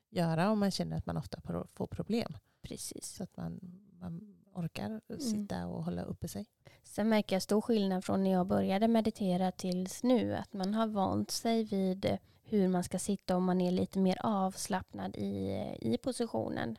göra 0.09 0.49
om 0.51 0.59
man 0.59 0.71
känner 0.71 0.97
att 0.97 1.05
man 1.05 1.17
ofta 1.17 1.41
får 1.75 1.87
problem. 1.87 2.37
Precis. 2.61 3.07
Så 3.15 3.23
att 3.23 3.37
man, 3.37 3.59
man 3.99 4.35
orkar 4.53 4.85
Mm. 5.09 5.19
sitta 5.21 5.67
och 5.67 5.83
hålla 5.83 6.01
uppe 6.03 6.27
sig. 6.27 6.45
Sen 6.83 7.09
märker 7.09 7.35
jag 7.35 7.43
stor 7.43 7.61
skillnad 7.61 8.05
från 8.05 8.23
när 8.23 8.31
jag 8.31 8.47
började 8.47 8.87
meditera 8.87 9.51
tills 9.51 10.03
nu. 10.03 10.35
Att 10.35 10.53
man 10.53 10.73
har 10.73 10.87
vant 10.87 11.31
sig 11.31 11.63
vid 11.63 12.17
hur 12.49 12.67
man 12.67 12.83
ska 12.83 12.99
sitta 12.99 13.35
och 13.35 13.41
man 13.41 13.61
är 13.61 13.71
lite 13.71 13.99
mer 13.99 14.17
avslappnad 14.23 15.15
i, 15.17 15.63
i 15.81 15.97
positionen. 15.97 16.77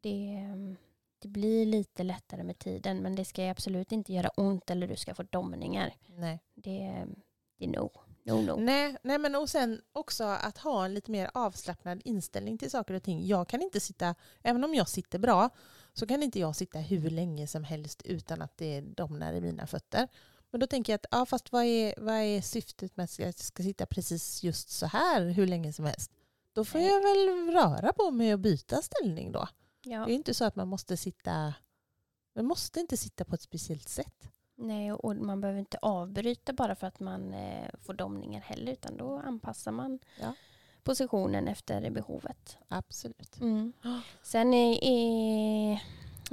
Det, 0.00 0.34
eh, 0.34 0.76
det 1.18 1.28
blir 1.28 1.66
lite 1.66 2.02
lättare 2.02 2.42
med 2.42 2.58
tiden 2.58 2.98
men 2.98 3.14
det 3.14 3.24
ska 3.24 3.50
absolut 3.50 3.92
inte 3.92 4.12
göra 4.12 4.28
ont 4.28 4.70
eller 4.70 4.88
du 4.88 4.96
ska 4.96 5.14
få 5.14 5.22
domningar. 5.22 5.94
Nej. 6.06 6.40
Det, 6.54 7.06
det 7.58 7.64
är 7.64 7.68
no. 7.68 7.90
No, 8.22 8.32
no. 8.32 8.56
Nej, 8.56 8.96
nej, 9.02 9.18
men 9.18 9.34
och 9.34 9.48
sen 9.48 9.80
också 9.92 10.24
att 10.24 10.58
ha 10.58 10.84
en 10.84 10.94
lite 10.94 11.10
mer 11.10 11.30
avslappnad 11.34 12.00
inställning 12.04 12.58
till 12.58 12.70
saker 12.70 12.94
och 12.94 13.02
ting. 13.02 13.26
Jag 13.26 13.48
kan 13.48 13.62
inte 13.62 13.80
sitta, 13.80 14.14
även 14.42 14.64
om 14.64 14.74
jag 14.74 14.88
sitter 14.88 15.18
bra, 15.18 15.50
så 15.92 16.06
kan 16.06 16.22
inte 16.22 16.40
jag 16.40 16.56
sitta 16.56 16.78
hur 16.78 17.10
länge 17.10 17.46
som 17.46 17.64
helst 17.64 18.02
utan 18.02 18.42
att 18.42 18.56
det 18.56 18.80
domnar 18.80 19.32
i 19.32 19.40
mina 19.40 19.66
fötter. 19.66 20.08
Men 20.50 20.60
då 20.60 20.66
tänker 20.66 20.92
jag 20.92 20.98
att 20.98 21.06
ja, 21.10 21.26
fast 21.26 21.52
vad 21.52 21.64
är, 21.64 21.94
vad 21.96 22.14
är 22.14 22.40
syftet 22.40 22.96
med 22.96 23.04
att 23.04 23.18
jag 23.18 23.34
ska 23.34 23.62
sitta 23.62 23.86
precis 23.86 24.42
just 24.42 24.70
så 24.70 24.86
här 24.86 25.22
hur 25.30 25.46
länge 25.46 25.72
som 25.72 25.84
helst? 25.84 26.10
Då 26.52 26.64
får 26.64 26.78
Nej. 26.78 26.88
jag 26.88 27.02
väl 27.02 27.50
röra 27.54 27.92
på 27.92 28.10
mig 28.10 28.32
och 28.34 28.40
byta 28.40 28.82
ställning 28.82 29.32
då. 29.32 29.48
Ja. 29.82 30.04
Det 30.06 30.12
är 30.12 30.14
inte 30.14 30.34
så 30.34 30.44
att 30.44 30.56
man 30.56 30.68
måste 30.68 30.96
sitta 30.96 31.54
man 32.34 32.46
måste 32.46 32.80
inte 32.80 32.96
sitta 32.96 33.24
på 33.24 33.34
ett 33.34 33.42
speciellt 33.42 33.88
sätt. 33.88 34.28
Nej, 34.56 34.92
och 34.92 35.16
man 35.16 35.40
behöver 35.40 35.60
inte 35.60 35.78
avbryta 35.82 36.52
bara 36.52 36.74
för 36.74 36.86
att 36.86 37.00
man 37.00 37.34
eh, 37.34 37.68
får 37.82 37.94
domningar 37.94 38.40
heller, 38.40 38.72
utan 38.72 38.96
då 38.96 39.18
anpassar 39.18 39.72
man 39.72 39.98
Ja. 40.20 40.34
positionen 40.82 41.48
efter 41.48 41.90
behovet. 41.90 42.56
Absolut. 42.68 43.40
Mm. 43.40 43.72
Sen 44.22 44.54
är, 44.54 44.78
är 44.82 45.82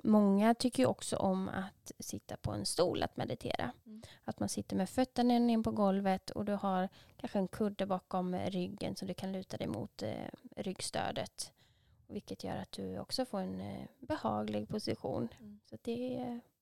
många 0.03 0.53
tycker 0.55 0.83
ju 0.83 0.87
också 0.87 1.17
om 1.17 1.49
att 1.49 1.91
sitta 1.99 2.37
på 2.37 2.51
en 2.51 2.65
stol 2.65 3.03
att 3.03 3.17
meditera. 3.17 3.71
Mm. 3.85 4.01
Att 4.23 4.39
man 4.39 4.49
sitter 4.49 4.75
med 4.75 4.89
fötterna 4.89 5.39
ner 5.39 5.63
på 5.63 5.71
golvet 5.71 6.29
och 6.29 6.45
du 6.45 6.53
har 6.53 6.89
kanske 7.17 7.39
en 7.39 7.47
kudde 7.47 7.85
bakom 7.85 8.35
ryggen 8.35 8.95
så 8.95 9.05
du 9.05 9.13
kan 9.13 9.31
luta 9.31 9.57
dig 9.57 9.67
mot 9.67 10.03
eh, 10.03 10.11
ryggstödet. 10.55 11.51
Vilket 12.07 12.43
gör 12.43 12.55
att 12.55 12.71
du 12.71 12.99
också 12.99 13.25
får 13.25 13.39
en 13.39 13.61
eh, 13.61 13.87
behaglig 13.99 14.69
position. 14.69 15.27
Mm. 15.39 15.59
Så 15.69 15.77
det 15.81 16.17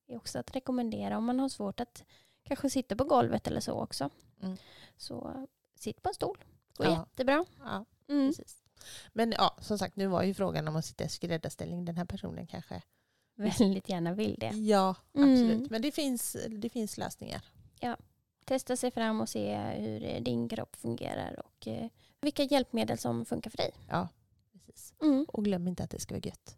är 0.06 0.16
också 0.16 0.38
att 0.38 0.56
rekommendera 0.56 1.18
om 1.18 1.24
man 1.24 1.40
har 1.40 1.48
svårt 1.48 1.80
att 1.80 2.04
kanske 2.42 2.70
sitta 2.70 2.96
på 2.96 3.04
golvet 3.04 3.46
eller 3.46 3.60
så 3.60 3.72
också. 3.72 4.10
Mm. 4.42 4.56
Så 4.96 5.46
sitt 5.74 6.02
på 6.02 6.08
en 6.08 6.14
stol. 6.14 6.38
Det 6.68 6.76
går 6.84 6.86
Ja. 6.86 6.98
jättebra. 6.98 7.44
Ja, 7.64 7.84
Mm. 8.08 8.32
Men 9.12 9.32
ja, 9.32 9.56
som 9.60 9.78
sagt, 9.78 9.96
nu 9.96 10.06
var 10.06 10.22
ju 10.22 10.34
frågan 10.34 10.68
om 10.68 10.76
att 10.76 10.84
sitta 10.84 11.04
i 11.04 11.08
skräddarställning. 11.08 11.84
Den 11.84 11.96
här 11.96 12.04
personen 12.04 12.46
kanske... 12.46 12.82
Väldigt 13.36 13.88
gärna 13.88 14.12
vill 14.12 14.36
det. 14.38 14.50
Ja, 14.54 14.94
Mm. 15.14 15.32
absolut. 15.32 15.70
Men 15.70 15.82
det 15.82 15.92
finns, 15.92 16.36
det 16.50 16.68
finns 16.68 16.98
lösningar. 16.98 17.40
Testa 18.44 18.76
sig 18.76 18.90
fram 18.90 19.20
och 19.20 19.28
se 19.28 19.56
hur 19.56 20.04
eh, 20.04 20.22
din 20.22 20.48
kropp 20.48 20.76
fungerar 20.76 21.42
och 21.46 21.66
eh, 21.68 21.88
vilka 22.20 22.42
hjälpmedel 22.42 22.98
som 22.98 23.24
funkar 23.24 23.50
för 23.50 23.56
dig. 23.56 23.70
Ja, 23.88 24.08
precis. 24.52 24.94
Mm. 25.02 25.26
Och 25.28 25.44
glöm 25.44 25.68
inte 25.68 25.84
att 25.84 25.90
det 25.90 26.00
ska 26.00 26.14
vara 26.14 26.22
gött. 26.24 26.56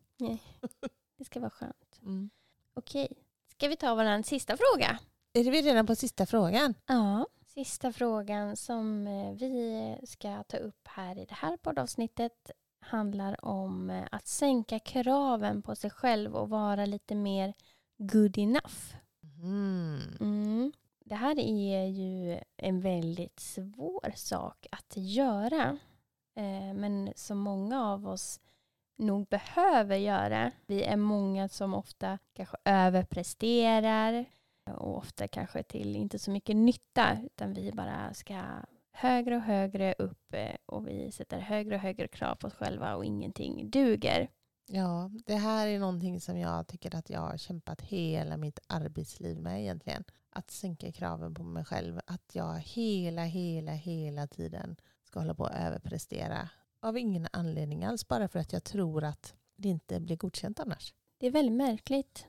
Det 1.18 1.24
ska 1.24 1.40
vara 1.40 1.50
skönt. 1.50 1.74
Mm. 2.02 2.30
Okej. 2.74 3.08
Ska 3.50 3.68
vi 3.68 3.76
ta 3.76 3.94
vår 3.94 4.22
sista 4.22 4.56
fråga? 4.56 4.98
Är 5.32 5.50
vi 5.50 5.62
redan 5.62 5.86
på 5.86 5.94
sista 5.94 6.26
frågan? 6.26 6.74
Ja. 6.86 7.26
Sista 7.46 7.92
frågan 7.92 8.56
som 8.56 9.06
eh, 9.06 9.32
vi 9.32 9.96
ska 10.06 10.42
ta 10.42 10.56
upp 10.56 10.88
här 10.88 11.18
i 11.18 11.24
det 11.24 11.34
här 11.34 11.56
poddavsnittet 11.56 12.50
handlar 12.88 13.44
om 13.44 13.90
eh, 13.90 14.04
att 14.10 14.26
sänka 14.26 14.78
kraven 14.78 15.62
på 15.62 15.74
sig 15.74 15.90
själv 15.90 16.36
och 16.36 16.48
vara 16.48 16.86
lite 16.86 17.14
mer 17.14 17.54
good 17.96 18.38
enough. 18.38 18.94
Mm. 19.42 20.00
Mm. 20.20 20.72
Det 21.04 21.14
här 21.14 21.38
är 21.38 21.84
ju 21.86 22.40
en 22.56 22.80
väldigt 22.80 23.40
svår 23.40 24.12
sak 24.16 24.66
att 24.70 24.96
göra. 24.96 25.78
Eh, 26.34 26.74
men 26.74 27.12
som 27.16 27.38
många 27.38 27.84
av 27.84 28.08
oss 28.08 28.40
nog 28.96 29.26
behöver 29.26 29.96
göra. 29.96 30.52
Vi 30.66 30.82
är 30.82 30.96
många 30.96 31.48
som 31.48 31.74
ofta 31.74 32.18
kanske 32.32 32.56
överpresterar 32.64 34.24
och 34.64 34.96
ofta 34.96 35.28
kanske 35.28 35.62
till 35.62 35.96
inte 35.96 36.18
så 36.18 36.30
mycket 36.30 36.56
nytta 36.56 37.18
utan 37.24 37.54
vi 37.54 37.72
bara 37.72 38.14
ska 38.14 38.40
högre 38.98 39.36
och 39.36 39.42
högre 39.42 39.94
upp 39.98 40.34
och 40.66 40.88
vi 40.88 41.12
sätter 41.12 41.38
högre 41.38 41.74
och 41.74 41.80
högre 41.80 42.08
krav 42.08 42.34
på 42.34 42.46
oss 42.46 42.54
själva 42.54 42.94
och 42.94 43.04
ingenting 43.04 43.70
duger. 43.70 44.30
Ja, 44.66 45.10
det 45.26 45.34
här 45.34 45.66
är 45.66 45.78
någonting 45.78 46.20
som 46.20 46.38
jag 46.38 46.66
tycker 46.66 46.96
att 46.96 47.10
jag 47.10 47.20
har 47.20 47.36
kämpat 47.36 47.80
hela 47.80 48.36
mitt 48.36 48.58
arbetsliv 48.66 49.40
med 49.40 49.60
egentligen. 49.60 50.04
Att 50.30 50.50
sänka 50.50 50.92
kraven 50.92 51.34
på 51.34 51.42
mig 51.42 51.64
själv. 51.64 52.00
Att 52.06 52.34
jag 52.34 52.54
hela, 52.58 53.24
hela, 53.24 53.72
hela 53.72 54.26
tiden 54.26 54.76
ska 55.04 55.20
hålla 55.20 55.34
på 55.34 55.44
att 55.46 55.54
överprestera. 55.54 56.48
Av 56.80 56.98
ingen 56.98 57.28
anledning 57.32 57.84
alls. 57.84 58.08
Bara 58.08 58.28
för 58.28 58.38
att 58.38 58.52
jag 58.52 58.64
tror 58.64 59.04
att 59.04 59.34
det 59.56 59.68
inte 59.68 60.00
blir 60.00 60.16
godkänt 60.16 60.60
annars. 60.60 60.94
Det 61.18 61.26
är 61.26 61.30
väldigt 61.30 61.56
märkligt. 61.56 62.26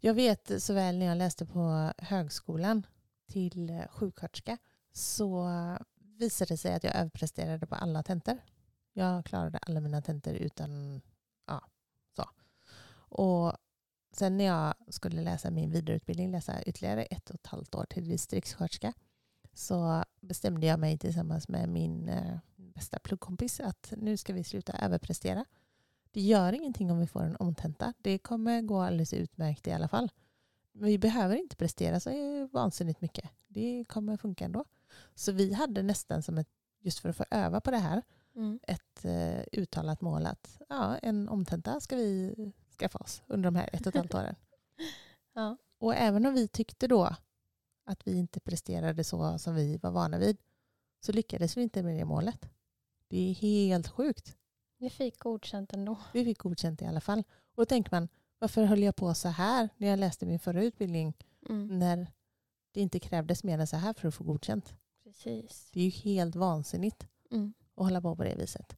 Jag 0.00 0.14
vet 0.14 0.62
så 0.62 0.74
väl 0.74 0.98
när 0.98 1.06
jag 1.06 1.18
läste 1.18 1.46
på 1.46 1.92
högskolan 1.98 2.86
till 3.26 3.82
sjuksköterska 3.90 4.58
så 4.96 5.48
visade 5.96 6.54
det 6.54 6.56
sig 6.56 6.74
att 6.74 6.84
jag 6.84 6.96
överpresterade 6.96 7.66
på 7.66 7.74
alla 7.74 8.02
tentor. 8.02 8.38
Jag 8.92 9.24
klarade 9.24 9.58
alla 9.58 9.80
mina 9.80 10.02
tentor 10.02 10.34
utan, 10.34 11.00
ja, 11.46 11.62
så. 12.16 12.24
Och 13.16 13.56
sen 14.12 14.36
när 14.36 14.44
jag 14.44 14.74
skulle 14.88 15.22
läsa 15.22 15.50
min 15.50 15.70
vidareutbildning, 15.70 16.30
läsa 16.30 16.62
ytterligare 16.62 17.02
ett 17.04 17.30
och 17.30 17.34
ett 17.34 17.46
halvt 17.46 17.74
år 17.74 17.84
till 17.84 18.08
distriktssköterska, 18.08 18.92
så 19.52 20.04
bestämde 20.20 20.66
jag 20.66 20.80
mig 20.80 20.98
tillsammans 20.98 21.48
med 21.48 21.68
min 21.68 22.08
eh, 22.08 22.38
bästa 22.56 22.98
pluggkompis 22.98 23.60
att 23.60 23.92
nu 23.96 24.16
ska 24.16 24.32
vi 24.32 24.44
sluta 24.44 24.72
överprestera. 24.72 25.44
Det 26.10 26.20
gör 26.20 26.52
ingenting 26.52 26.90
om 26.90 26.98
vi 26.98 27.06
får 27.06 27.22
en 27.22 27.36
omtenta. 27.36 27.92
Det 27.98 28.18
kommer 28.18 28.62
gå 28.62 28.80
alldeles 28.80 29.12
utmärkt 29.12 29.66
i 29.66 29.72
alla 29.72 29.88
fall. 29.88 30.10
Men 30.72 30.86
vi 30.86 30.98
behöver 30.98 31.36
inte 31.36 31.56
prestera 31.56 32.00
så 32.00 32.10
vansinnigt 32.52 33.00
mycket. 33.00 33.30
Det 33.48 33.84
kommer 33.88 34.16
funka 34.16 34.44
ändå. 34.44 34.64
Så 35.14 35.32
vi 35.32 35.52
hade 35.52 35.82
nästan 35.82 36.22
som 36.22 36.38
ett, 36.38 36.48
just 36.80 36.98
för 36.98 37.08
att 37.08 37.16
få 37.16 37.24
öva 37.30 37.60
på 37.60 37.70
det 37.70 37.78
här, 37.78 38.02
Mm. 38.36 38.60
ett 38.62 39.04
eh, 39.04 39.40
uttalat 39.60 40.00
mål 40.00 40.26
att 40.26 40.60
ja, 40.68 40.96
en 40.98 41.28
omtenta 41.28 41.80
ska 41.80 41.96
vi 41.96 42.34
skaffa 42.78 42.98
oss 42.98 43.22
under 43.26 43.44
de 43.50 43.56
här 43.56 43.70
ett 43.72 43.80
och 43.80 43.86
ett 43.86 43.94
halvt 43.96 44.14
åren. 44.14 44.34
Ja. 45.34 45.56
Och 45.78 45.94
även 45.94 46.26
om 46.26 46.34
vi 46.34 46.48
tyckte 46.48 46.86
då 46.88 47.16
att 47.84 48.06
vi 48.06 48.14
inte 48.18 48.40
presterade 48.40 49.04
så 49.04 49.38
som 49.38 49.54
vi 49.54 49.76
var 49.76 49.90
vana 49.90 50.18
vid 50.18 50.36
så 51.00 51.12
lyckades 51.12 51.56
vi 51.56 51.62
inte 51.62 51.82
med 51.82 51.96
det 51.98 52.04
målet. 52.04 52.48
Det 53.08 53.30
är 53.30 53.34
helt 53.34 53.88
sjukt. 53.88 54.36
Vi 54.78 54.90
fick 54.90 55.18
godkänt 55.18 55.72
ändå. 55.72 55.98
Vi 56.12 56.24
fick 56.24 56.38
godkänt 56.38 56.82
i 56.82 56.86
alla 56.86 57.00
fall. 57.00 57.18
Och 57.54 57.56
då 57.56 57.64
tänker 57.64 57.90
man, 57.90 58.08
varför 58.38 58.64
höll 58.64 58.82
jag 58.82 58.96
på 58.96 59.14
så 59.14 59.28
här 59.28 59.68
när 59.76 59.88
jag 59.88 59.98
läste 59.98 60.26
min 60.26 60.38
förra 60.38 60.62
utbildning 60.64 61.14
Mm. 61.48 61.78
när 61.78 62.06
det 62.72 62.80
inte 62.80 63.00
krävdes 63.00 63.44
mer 63.44 63.58
än 63.58 63.66
så 63.66 63.76
här 63.76 63.92
för 63.92 64.08
att 64.08 64.14
få 64.14 64.24
godkänt? 64.24 64.74
Precis. 65.22 65.68
Det 65.72 65.80
är 65.80 65.84
ju 65.84 65.90
helt 65.90 66.36
vansinnigt 66.36 67.06
Mm. 67.30 67.54
att 67.76 67.84
hålla 67.84 68.00
på 68.00 68.16
på 68.16 68.24
det 68.24 68.34
viset. 68.34 68.76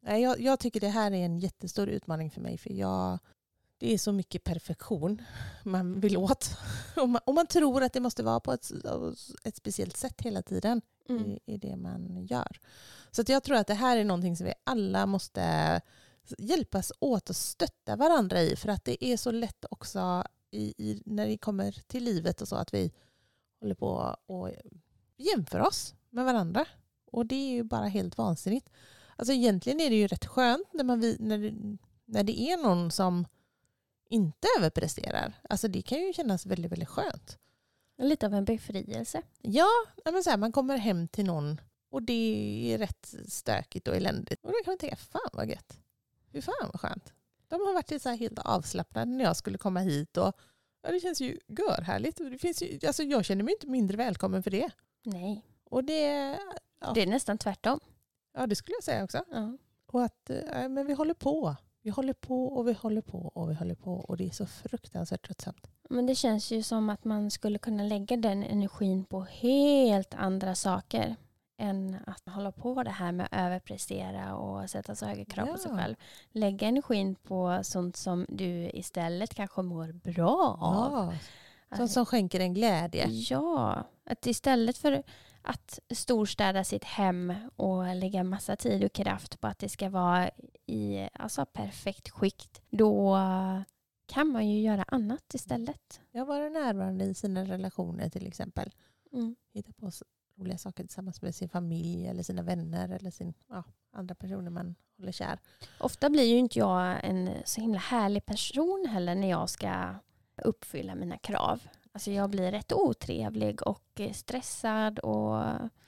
Jag, 0.00 0.40
jag 0.40 0.58
tycker 0.60 0.80
det 0.80 0.88
här 0.88 1.10
är 1.12 1.24
en 1.24 1.38
jättestor 1.38 1.88
utmaning 1.88 2.30
för 2.30 2.40
mig 2.40 2.58
för 2.58 2.72
jag, 2.72 3.18
det 3.78 3.94
är 3.94 3.98
så 3.98 4.12
mycket 4.12 4.44
perfektion 4.44 5.22
man 5.64 6.00
vill 6.00 6.16
åt. 6.16 6.50
Och 6.96 7.08
man, 7.08 7.20
och 7.26 7.34
man 7.34 7.46
tror 7.46 7.82
att 7.82 7.92
det 7.92 8.00
måste 8.00 8.22
vara 8.22 8.40
på 8.40 8.52
ett, 8.52 8.70
ett 9.44 9.56
speciellt 9.56 9.96
sätt 9.96 10.22
hela 10.22 10.42
tiden 10.42 10.82
Mm. 11.08 11.24
i, 11.30 11.38
i 11.46 11.56
det 11.56 11.76
man 11.76 12.26
gör. 12.30 12.60
Så 13.10 13.24
jag 13.26 13.42
tror 13.42 13.56
att 13.56 13.66
det 13.66 13.74
här 13.74 13.96
är 13.96 14.04
någonting 14.04 14.36
som 14.36 14.46
vi 14.46 14.52
alla 14.64 15.06
måste 15.06 15.80
hjälpas 16.38 16.92
åt 16.98 17.30
och 17.30 17.36
stötta 17.36 17.96
varandra 17.96 18.40
i. 18.42 18.56
För 18.56 18.68
att 18.68 18.84
det 18.84 19.04
är 19.04 19.16
så 19.16 19.30
lätt 19.30 19.64
också 19.70 20.24
i, 20.50 20.74
i, 20.78 21.02
när 21.06 21.26
det 21.26 21.38
kommer 21.38 21.72
till 21.86 22.04
livet 22.04 22.40
och 22.42 22.48
så 22.48 22.56
att 22.56 22.74
vi 22.74 22.92
håller 23.60 23.74
på 23.74 24.16
och 24.26 24.50
jämför 25.22 25.60
oss 25.60 25.94
med 26.10 26.24
varandra. 26.24 26.66
Och 27.12 27.26
det 27.26 27.34
är 27.34 27.52
ju 27.52 27.62
bara 27.62 27.86
helt 27.86 28.18
vansinnigt. 28.18 28.68
Alltså 29.16 29.32
egentligen 29.32 29.80
är 29.80 29.90
det 29.90 29.96
ju 29.96 30.06
rätt 30.06 30.26
skönt 30.26 30.72
när, 30.72 30.84
man, 30.84 31.00
när, 31.18 31.38
det, 31.38 31.78
när 32.04 32.24
det 32.24 32.40
är 32.40 32.56
någon 32.56 32.90
som 32.90 33.26
inte 34.08 34.48
överpresterar. 34.58 35.40
Alltså 35.48 35.68
det 35.68 35.82
kan 35.82 35.98
ju 35.98 36.12
kännas 36.12 36.46
väldigt, 36.46 36.72
väldigt 36.72 36.88
skönt. 36.88 37.38
Lite 37.98 38.26
av 38.26 38.34
en 38.34 38.44
befrielse. 38.44 39.22
Ja, 39.40 39.68
men 40.04 40.24
så 40.24 40.30
här, 40.30 40.36
man 40.36 40.52
kommer 40.52 40.76
hem 40.76 41.08
till 41.08 41.24
någon 41.24 41.60
och 41.90 42.02
det 42.02 42.72
är 42.74 42.78
rätt 42.78 43.14
stökigt 43.28 43.88
och 43.88 43.96
eländigt. 43.96 44.44
Och 44.44 44.52
då 44.52 44.58
kan 44.64 44.72
man 44.72 44.78
tänka, 44.78 44.96
fan 44.96 45.30
vad 45.32 45.48
gött. 45.48 45.78
Hur 46.32 46.40
fan 46.40 46.70
vad 46.72 46.80
skönt. 46.80 47.12
De 47.48 47.60
har 47.60 47.74
varit 47.74 48.02
så 48.02 48.08
här 48.08 48.16
helt 48.16 48.38
avslappnade 48.38 49.10
när 49.10 49.24
jag 49.24 49.36
skulle 49.36 49.58
komma 49.58 49.80
hit. 49.80 50.16
Och, 50.16 50.36
ja, 50.82 50.90
det 50.90 51.00
känns 51.00 51.20
ju 51.20 51.38
görhärligt. 51.48 52.16
Det 52.16 52.38
finns 52.38 52.62
ju, 52.62 52.86
alltså, 52.86 53.02
jag 53.02 53.24
känner 53.24 53.44
mig 53.44 53.54
inte 53.54 53.66
mindre 53.66 53.96
välkommen 53.96 54.42
för 54.42 54.50
det. 54.50 54.70
Nej, 55.02 55.44
Och 55.70 55.84
det, 55.84 56.38
Ja. 56.80 56.92
det 56.94 57.02
är 57.02 57.06
nästan 57.06 57.38
tvärtom. 57.38 57.80
ja, 58.34 58.46
det 58.46 58.54
skulle 58.56 58.74
jag 58.76 58.84
säga 58.84 59.04
också. 59.04 59.24
Ja. 59.32 59.56
Och 59.86 60.02
att 60.04 60.30
eh, 60.30 60.68
men 60.68 60.86
vi 60.86 60.92
håller 60.92 61.14
på. 61.14 61.56
Vi 61.82 61.90
håller 61.90 62.12
på 62.12 62.46
och 62.46 62.68
vi 62.68 62.72
håller 62.72 63.00
på 63.02 63.18
och 63.18 63.50
vi 63.50 63.54
håller 63.54 63.74
på. 63.74 63.92
Och 63.94 64.16
det 64.16 64.26
är 64.26 64.30
så 64.30 64.46
fruktansvärt 64.46 65.26
tröttsamt. 65.26 65.66
Men 65.90 66.06
det 66.06 66.14
känns 66.14 66.50
ju 66.50 66.62
som 66.62 66.90
att 66.90 67.04
man 67.04 67.30
skulle 67.30 67.58
kunna 67.58 67.82
lägga 67.82 68.16
den 68.16 68.42
energin 68.42 69.04
på 69.04 69.20
helt 69.20 70.14
andra 70.14 70.54
saker 70.54 71.16
än 71.58 71.96
att 72.06 72.34
hålla 72.34 72.52
på 72.52 72.82
det 72.82 72.90
här 72.90 73.12
med 73.12 73.26
att 73.26 73.38
överprestera 73.40 74.36
och 74.36 74.70
sätta 74.70 74.94
så 74.94 75.06
höga 75.06 75.24
krav 75.24 75.46
på 75.46 75.58
sig 75.58 75.70
Ja. 75.70 75.78
själv. 75.78 75.94
Lägga 76.30 76.68
energin 76.68 77.14
på 77.14 77.60
sånt 77.62 77.96
som 77.96 78.26
du 78.28 78.70
istället 78.74 79.34
kanske 79.34 79.62
mår 79.62 79.92
bra 79.92 80.58
av. 80.60 81.12
Ja, 81.12 81.18
sånt 81.76 81.90
som 81.90 82.06
skänker 82.06 82.40
en 82.40 82.54
glädje. 82.54 83.06
Ja, 83.08 83.84
att 84.04 84.26
istället 84.26 84.78
för 84.78 85.02
att 85.42 85.78
storstäda 85.94 86.64
sitt 86.64 86.84
hem 86.84 87.34
och 87.56 87.96
lägga 87.96 88.24
massa 88.24 88.56
tid 88.56 88.84
och 88.84 88.92
kraft 88.92 89.40
på 89.40 89.46
att 89.46 89.58
det 89.58 89.68
ska 89.68 89.88
vara 89.90 90.30
i 90.66 91.08
alltså, 91.12 91.46
perfekt 91.46 92.10
skikt, 92.10 92.62
då 92.70 93.18
kan 94.06 94.28
man 94.28 94.48
ju 94.48 94.60
göra 94.60 94.84
annat 94.88 95.34
istället. 95.34 96.00
Jag 96.10 96.26
vara 96.26 96.48
närvarande 96.48 97.04
i 97.04 97.14
sina 97.14 97.44
relationer 97.44 98.08
till 98.08 98.26
exempel. 98.26 98.70
Mm. 99.12 99.36
Hitta 99.52 99.72
på 99.72 99.90
roliga 100.36 100.58
saker 100.58 100.84
tillsammans 100.84 101.22
med 101.22 101.34
sin 101.34 101.48
familj 101.48 102.06
eller 102.06 102.22
sina 102.22 102.42
vänner 102.42 102.88
eller 102.88 103.10
sin, 103.10 103.34
ja, 103.48 103.64
andra 103.92 104.14
personer 104.14 104.50
man 104.50 104.74
håller 104.96 105.12
kär. 105.12 105.38
Ofta 105.80 106.10
blir 106.10 106.24
ju 106.24 106.38
inte 106.38 106.58
jag 106.58 107.04
en 107.04 107.30
så 107.44 107.60
himla 107.60 107.78
härlig 107.78 108.26
person 108.26 108.86
heller 108.90 109.14
när 109.14 109.30
jag 109.30 109.50
ska 109.50 109.94
uppfylla 110.44 110.94
mina 110.94 111.16
krav. 111.18 111.62
Alltså 111.92 112.10
jag 112.10 112.30
blir 112.30 112.50
rätt 112.50 112.72
otrevlig 112.72 113.66
och 113.66 114.00
eh, 114.00 114.12
stressad 114.12 114.98
och 114.98 115.34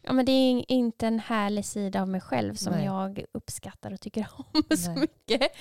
ja, 0.03 0.13
men 0.13 0.27
det 0.27 0.33
är 0.33 0.65
inte 0.73 1.07
en 1.07 1.19
härlig 1.21 1.65
sida 1.65 2.03
av 2.03 2.09
mig 2.09 2.21
själv 2.21 2.55
som 2.55 2.73
Nej. 2.73 2.85
jag 2.85 3.25
uppskattar 3.33 3.93
och 3.93 4.01
tycker 4.01 4.29
om 4.37 4.63
så 4.77 4.91
Nej. 4.91 5.01
mycket. 5.01 5.53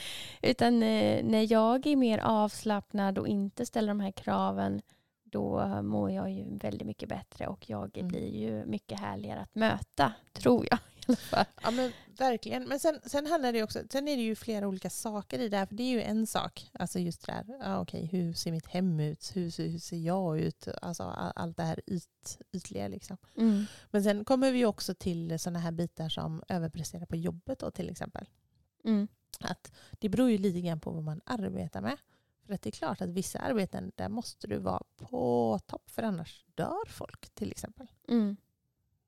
Utan 0.42 0.84
eh, 0.84 1.24
när 1.24 1.52
jag 1.52 1.88
är 1.88 1.96
mer 1.96 2.18
avslappnad 2.20 3.18
och 3.18 3.28
inte 3.28 3.66
ställer 3.66 3.88
de 3.88 4.00
här 4.00 4.12
kraven 4.12 4.82
då 5.24 5.68
mår 5.82 6.12
jag 6.12 6.32
ju 6.32 6.58
väldigt 6.58 6.88
mycket 6.88 7.10
bättre 7.10 7.48
och 7.48 7.70
jag 7.70 7.98
Mm. 7.98 8.08
blir 8.08 8.36
ju 8.38 8.66
mycket 8.66 9.00
härligare 9.00 9.40
att 9.40 9.56
möta, 9.56 10.14
tror 10.34 10.68
jag 10.70 10.80
alla 11.08 11.16
fall. 11.18 11.46
Ja 11.64 11.72
men 11.72 11.92
verkligen. 12.18 12.64
Men 12.68 12.80
sen, 12.80 13.00
sen 13.06 13.26
handlar 13.28 13.54
det 13.54 13.64
också, 13.64 13.80
sen 13.92 14.08
är 14.08 14.18
det 14.18 14.24
ju 14.24 14.36
flera 14.36 14.68
olika 14.68 14.90
saker 14.90 15.40
i 15.40 15.50
det 15.50 15.58
här. 15.58 15.66
För 15.66 15.76
det 15.76 15.84
är 15.84 15.92
ju 15.92 16.02
en 16.02 16.28
sak, 16.28 16.70
alltså 16.74 17.00
just 17.00 17.26
det 17.26 17.32
där, 17.32 17.58
ja, 17.60 17.82
okej, 17.82 18.06
hur 18.06 18.34
ser 18.34 18.52
mitt 18.52 18.68
hem 18.68 19.00
ut? 19.00 19.32
Hur, 19.36 19.50
ser- 19.50 19.68
hur 19.68 19.80
ser 19.80 19.98
jag 19.98 20.40
ut? 20.40 20.68
Alltså 20.82 21.04
all- 21.04 21.34
allt 21.36 21.58
det 21.58 21.64
här 21.64 21.82
yt, 21.88 22.40
ytliga 22.52 22.88
liksom. 22.88 23.18
Mm. 23.38 23.66
Men 23.92 24.04
sen 24.04 24.26
kommer 24.26 24.52
vi 24.52 24.66
också 24.66 24.94
till 24.96 25.40
sådana 25.40 25.60
här 25.60 25.72
bitar 25.72 26.10
som 26.10 26.44
överprestera 26.50 27.06
på 27.06 27.16
jobbet 27.16 27.60
då 27.60 27.72
till 27.72 27.90
exempel. 27.90 28.30
Mm. 28.86 29.08
Att 29.40 29.72
det 30.00 30.10
beror 30.10 30.30
ju 30.30 30.38
lite 30.38 30.62
grann 30.62 30.80
på 30.80 30.92
vad 30.92 31.04
man 31.04 31.22
arbetar 31.26 31.82
med. 31.82 31.98
För 32.46 32.54
att 32.54 32.62
det 32.62 32.70
är 32.70 32.72
klart 32.72 33.02
att 33.02 33.10
vissa 33.10 33.40
arbeten, 33.40 33.92
där 33.96 34.10
måste 34.10 34.48
du 34.48 34.58
vara 34.58 34.84
på 34.98 35.60
topp 35.66 35.90
för 35.90 36.04
annars 36.04 36.46
dör 36.56 36.86
folk 36.88 37.30
till 37.30 37.52
exempel. 37.52 37.88
Mm. 38.08 38.38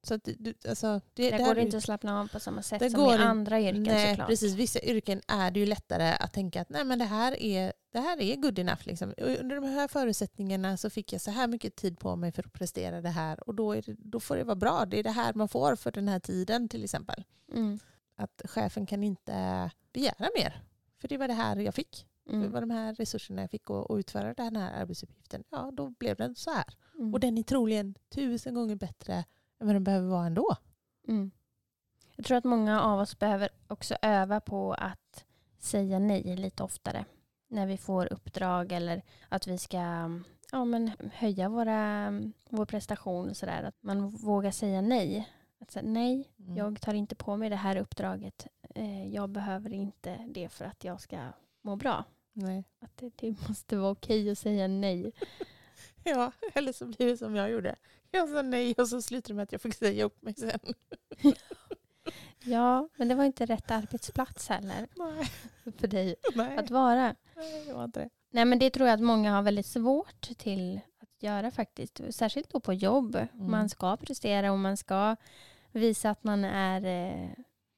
Så 0.07 0.13
att 0.13 0.23
du, 0.37 0.53
alltså, 0.67 1.01
det, 1.13 1.31
Där 1.31 1.37
där 1.37 1.45
går 1.45 1.55
det 1.55 1.61
inte 1.61 1.77
att 1.77 1.83
slappna 1.83 2.19
av 2.21 2.27
på 2.27 2.39
samma 2.39 2.61
sätt 2.61 2.79
Det 2.79 2.89
som 2.89 2.99
går 3.03 3.13
i 3.15 3.17
andra 3.17 3.61
yrken 3.61 3.83
Nej, 3.83 4.09
såklart. 4.13 4.27
precis. 4.27 4.53
Vissa 4.53 4.79
yrken 4.79 5.21
är 5.27 5.51
det 5.51 5.59
ju 5.59 5.65
lättare 5.65 6.15
att 6.19 6.33
tänka 6.33 6.61
att 6.61 6.69
nej, 6.69 6.83
men 6.85 6.99
det, 6.99 7.05
här 7.05 7.41
är, 7.43 7.73
det 7.91 7.99
här 7.99 8.21
är 8.21 8.35
good 8.35 8.59
enough. 8.59 8.81
Liksom. 8.83 9.13
Under 9.17 9.55
de 9.55 9.63
här 9.63 9.87
förutsättningarna 9.87 10.77
så 10.77 10.89
fick 10.89 11.13
jag 11.13 11.21
så 11.21 11.31
här 11.31 11.47
mycket 11.47 11.75
tid 11.75 11.99
på 11.99 12.15
mig 12.15 12.31
för 12.31 12.43
att 12.45 12.53
prestera 12.53 13.01
det 13.01 13.09
här. 13.09 13.47
Och 13.49 13.55
då, 13.55 13.73
det, 13.73 13.95
då 13.99 14.19
får 14.19 14.35
det 14.35 14.43
vara 14.43 14.55
bra. 14.55 14.85
Det 14.85 14.99
är 14.99 15.03
det 15.03 15.11
här 15.11 15.33
man 15.33 15.47
får 15.47 15.75
för 15.75 15.91
den 15.91 16.07
här 16.07 16.19
tiden 16.19 16.69
till 16.69 16.83
exempel. 16.83 17.23
Mm. 17.53 17.79
Att 18.15 18.41
chefen 18.45 18.85
kan 18.85 19.03
inte 19.03 19.69
begära 19.93 20.29
mer. 20.37 20.61
För 21.01 21.07
det 21.07 21.17
var 21.17 21.27
det 21.27 21.33
här 21.33 21.55
jag 21.55 21.75
fick. 21.75 22.07
Det 22.29 22.35
Mm. 22.35 22.51
var 22.51 22.61
de 22.61 22.69
här 22.71 22.95
resurserna 22.95 23.41
jag 23.41 23.51
fick 23.51 23.69
att 23.69 23.85
utföra 23.89 24.33
den 24.33 24.55
här 24.55 24.81
arbetsuppgiften. 24.81 25.43
Ja, 25.51 25.71
då 25.73 25.89
blev 25.89 26.15
den 26.17 26.35
så 26.35 26.51
här. 26.51 26.65
Mm. 26.99 27.13
Och 27.13 27.19
den 27.19 27.37
är 27.37 27.43
troligen 27.43 27.95
tusen 28.09 28.53
gånger 28.53 28.75
bättre 28.75 29.23
än 29.59 29.67
vad 29.67 29.75
den 29.75 29.83
behöver 29.83 30.07
vara 30.07 30.25
ändå. 30.25 30.55
Mm. 31.07 31.31
Jag 32.15 32.25
tror 32.25 32.37
att 32.37 32.43
många 32.43 32.81
av 32.81 32.99
oss 32.99 33.19
behöver 33.19 33.49
också 33.67 33.95
öva 34.01 34.39
på 34.41 34.73
att 34.73 35.25
säga 35.59 35.99
nej 35.99 36.35
lite 36.35 36.63
oftare 36.63 37.05
när 37.47 37.65
vi 37.67 37.77
får 37.77 38.13
uppdrag 38.13 38.71
eller 38.71 39.01
att 39.29 39.47
vi 39.47 39.57
ska 39.57 39.77
ja, 40.51 40.65
men 40.65 40.91
höja 41.13 41.49
våra, 41.49 42.11
vår 42.49 42.65
prestation. 42.65 43.29
Och 43.29 43.37
sådär. 43.37 43.63
Att 43.63 43.83
man 43.83 44.09
vågar 44.09 44.51
säga 44.51 44.81
nej. 44.81 45.29
Att 45.59 45.71
säga, 45.71 45.85
nej, 45.89 46.31
Mm. 46.39 46.55
jag 46.57 46.81
tar 46.81 46.93
inte 46.93 47.15
på 47.15 47.37
mig 47.37 47.49
det 47.49 47.55
här 47.55 47.77
uppdraget. 47.77 48.47
Eh, 48.75 49.07
Jag 49.13 49.29
behöver 49.29 49.73
inte 49.73 50.17
det 50.29 50.49
för 50.49 50.65
att 50.65 50.83
jag 50.83 51.01
ska 51.01 51.17
må 51.61 51.75
bra. 51.75 52.03
Nej. 52.33 52.63
Att 52.79 52.97
det, 52.97 53.11
det 53.17 53.47
måste 53.49 53.77
vara 53.77 53.91
okej 53.91 54.29
att 54.31 54.37
säga 54.37 54.67
nej. 54.67 55.11
Ja, 56.09 56.31
eller 56.53 56.71
så 56.71 56.85
blir 56.85 57.07
det 57.07 57.17
som 57.17 57.35
jag 57.35 57.49
gjorde. 57.49 57.75
Jag 58.11 58.29
sa 58.29 58.41
nej 58.41 58.73
och 58.77 58.87
så 58.87 59.01
slutade 59.01 59.33
det 59.33 59.35
med 59.35 59.43
att 59.43 59.51
jag 59.51 59.61
fick 59.61 59.73
säga 59.75 60.03
upp 60.03 60.21
mig 60.21 60.33
sen. 60.35 60.59
Ja, 62.47 62.89
men 62.95 63.07
det 63.07 63.15
var 63.15 63.23
inte 63.23 63.45
rätt 63.45 63.71
arbetsplats 63.71 64.49
heller 64.49 64.87
Nej, 64.95 65.27
för 65.77 65.87
dig 65.87 66.15
nej, 66.35 66.57
att 66.57 66.69
vara. 66.71 67.15
nej 67.35 67.65
det 67.67 67.73
var 67.73 67.83
inte 67.83 67.99
det. 67.99 68.09
Nej, 68.29 68.45
men 68.45 68.59
det 68.59 68.69
tror 68.69 68.87
jag 68.87 68.93
att 68.93 69.01
många 69.03 69.33
har 69.33 69.41
väldigt 69.41 69.65
svårt 69.65 70.37
till 70.37 70.79
att 70.99 71.23
göra 71.23 71.51
faktiskt. 71.51 72.01
Särskilt 72.09 72.49
då 72.49 72.59
på 72.59 72.73
jobb. 72.73 73.15
Mm. 73.15 73.51
Man 73.51 73.69
ska 73.69 73.97
prestera 73.97 74.51
och 74.51 74.59
man 74.59 74.77
ska 74.77 75.15
visa 75.71 76.09
att 76.09 76.23
man 76.23 76.43
är 76.45 76.85
eh, 76.85 77.29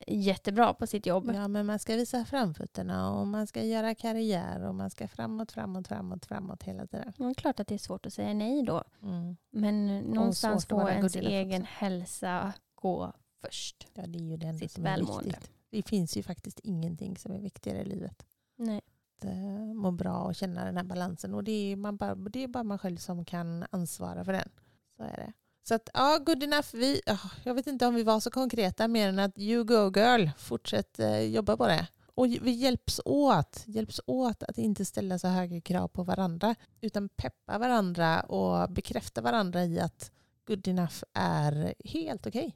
jättebra 0.07 0.73
på 0.73 0.87
sitt 0.87 1.05
jobb. 1.05 1.31
Ja, 1.33 1.47
men 1.47 1.65
man 1.65 1.79
ska 1.79 1.95
visa 1.95 2.25
framfötterna 2.25 3.11
och 3.11 3.27
man 3.27 3.47
ska 3.47 3.63
göra 3.63 3.95
karriär 3.95 4.63
och 4.63 4.75
man 4.75 4.89
ska 4.89 5.07
framåt, 5.07 5.51
framåt, 5.51 5.87
framåt, 5.87 6.25
framåt 6.25 6.63
hela 6.63 6.87
tiden. 6.87 7.13
Är 7.19 7.33
klart 7.33 7.59
att 7.59 7.67
det 7.67 7.75
är 7.75 7.79
svårt 7.79 8.05
att 8.05 8.13
säga 8.13 8.33
nej 8.33 8.63
då. 8.63 8.83
Mm. 9.01 9.37
Men 9.49 9.97
någonstans 9.97 10.65
får 10.65 10.89
ens 10.89 11.15
egen 11.15 11.61
också. 11.61 11.73
hälsa 11.73 12.53
gå 12.75 13.13
först. 13.41 13.87
Ja, 13.93 14.07
det 14.07 14.19
är 14.19 14.23
ju 14.23 14.37
det 14.37 14.47
enda 14.47 14.59
Sitt 14.59 14.71
som 14.71 14.85
är 14.85 14.89
välmående. 14.91 15.29
viktigt. 15.29 15.51
Det 15.69 15.81
finns 15.81 16.17
ju 16.17 16.23
faktiskt 16.23 16.59
ingenting 16.59 17.17
som 17.17 17.31
är 17.31 17.39
viktigare 17.39 17.81
i 17.81 17.85
livet. 17.85 18.25
Nej. 18.55 18.81
Att 19.17 19.25
eh, 19.25 19.73
må 19.73 19.91
bra 19.91 20.19
och 20.19 20.35
känna 20.35 20.65
den 20.65 20.77
här 20.77 20.83
balansen. 20.83 21.33
Och 21.33 21.43
det 21.43 21.71
är, 21.71 21.75
man 21.75 21.97
bara, 21.97 22.15
det 22.15 22.43
är 22.43 22.47
bara 22.47 22.63
man 22.63 22.79
själv 22.79 22.97
som 22.97 23.25
kan 23.25 23.65
ansvara 23.71 24.25
för 24.25 24.33
den. 24.33 24.49
Så 24.97 25.03
är 25.03 25.15
det. 25.17 25.33
Så 25.67 25.73
att 25.75 25.89
ja, 25.93 26.17
good 26.25 26.43
enough. 26.43 26.67
Vi, 26.73 27.01
ja, 27.05 27.17
jag 27.43 27.53
vet 27.53 27.67
inte 27.67 27.85
om 27.87 27.95
vi 27.95 28.03
var 28.03 28.19
så 28.19 28.31
konkreta 28.31 28.87
mer 28.87 29.09
än 29.09 29.19
att 29.19 29.37
you 29.37 29.63
go 29.63 29.91
girl. 29.99 30.29
Fortsätt 30.37 30.99
eh, 30.99 31.19
jobba 31.19 31.57
på 31.57 31.67
det. 31.67 31.87
Och 32.15 32.25
vi 32.25 32.51
hjälps 32.51 33.01
åt. 33.05 33.63
Hjälps 33.65 34.01
åt 34.05 34.43
att 34.43 34.57
inte 34.57 34.85
ställa 34.85 35.19
så 35.19 35.27
höga 35.27 35.61
krav 35.61 35.87
på 35.87 36.03
varandra. 36.03 36.55
Utan 36.81 37.09
peppa 37.09 37.57
varandra 37.57 38.21
och 38.21 38.69
bekräfta 38.71 39.21
varandra 39.21 39.63
i 39.65 39.79
att 39.79 40.11
good 40.47 40.67
enough 40.67 41.03
är 41.13 41.73
helt 41.85 42.27
okej. 42.27 42.55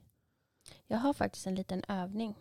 Jag 0.86 0.98
har 0.98 1.12
faktiskt 1.14 1.46
en 1.46 1.54
liten 1.54 1.82
övning 1.88 2.34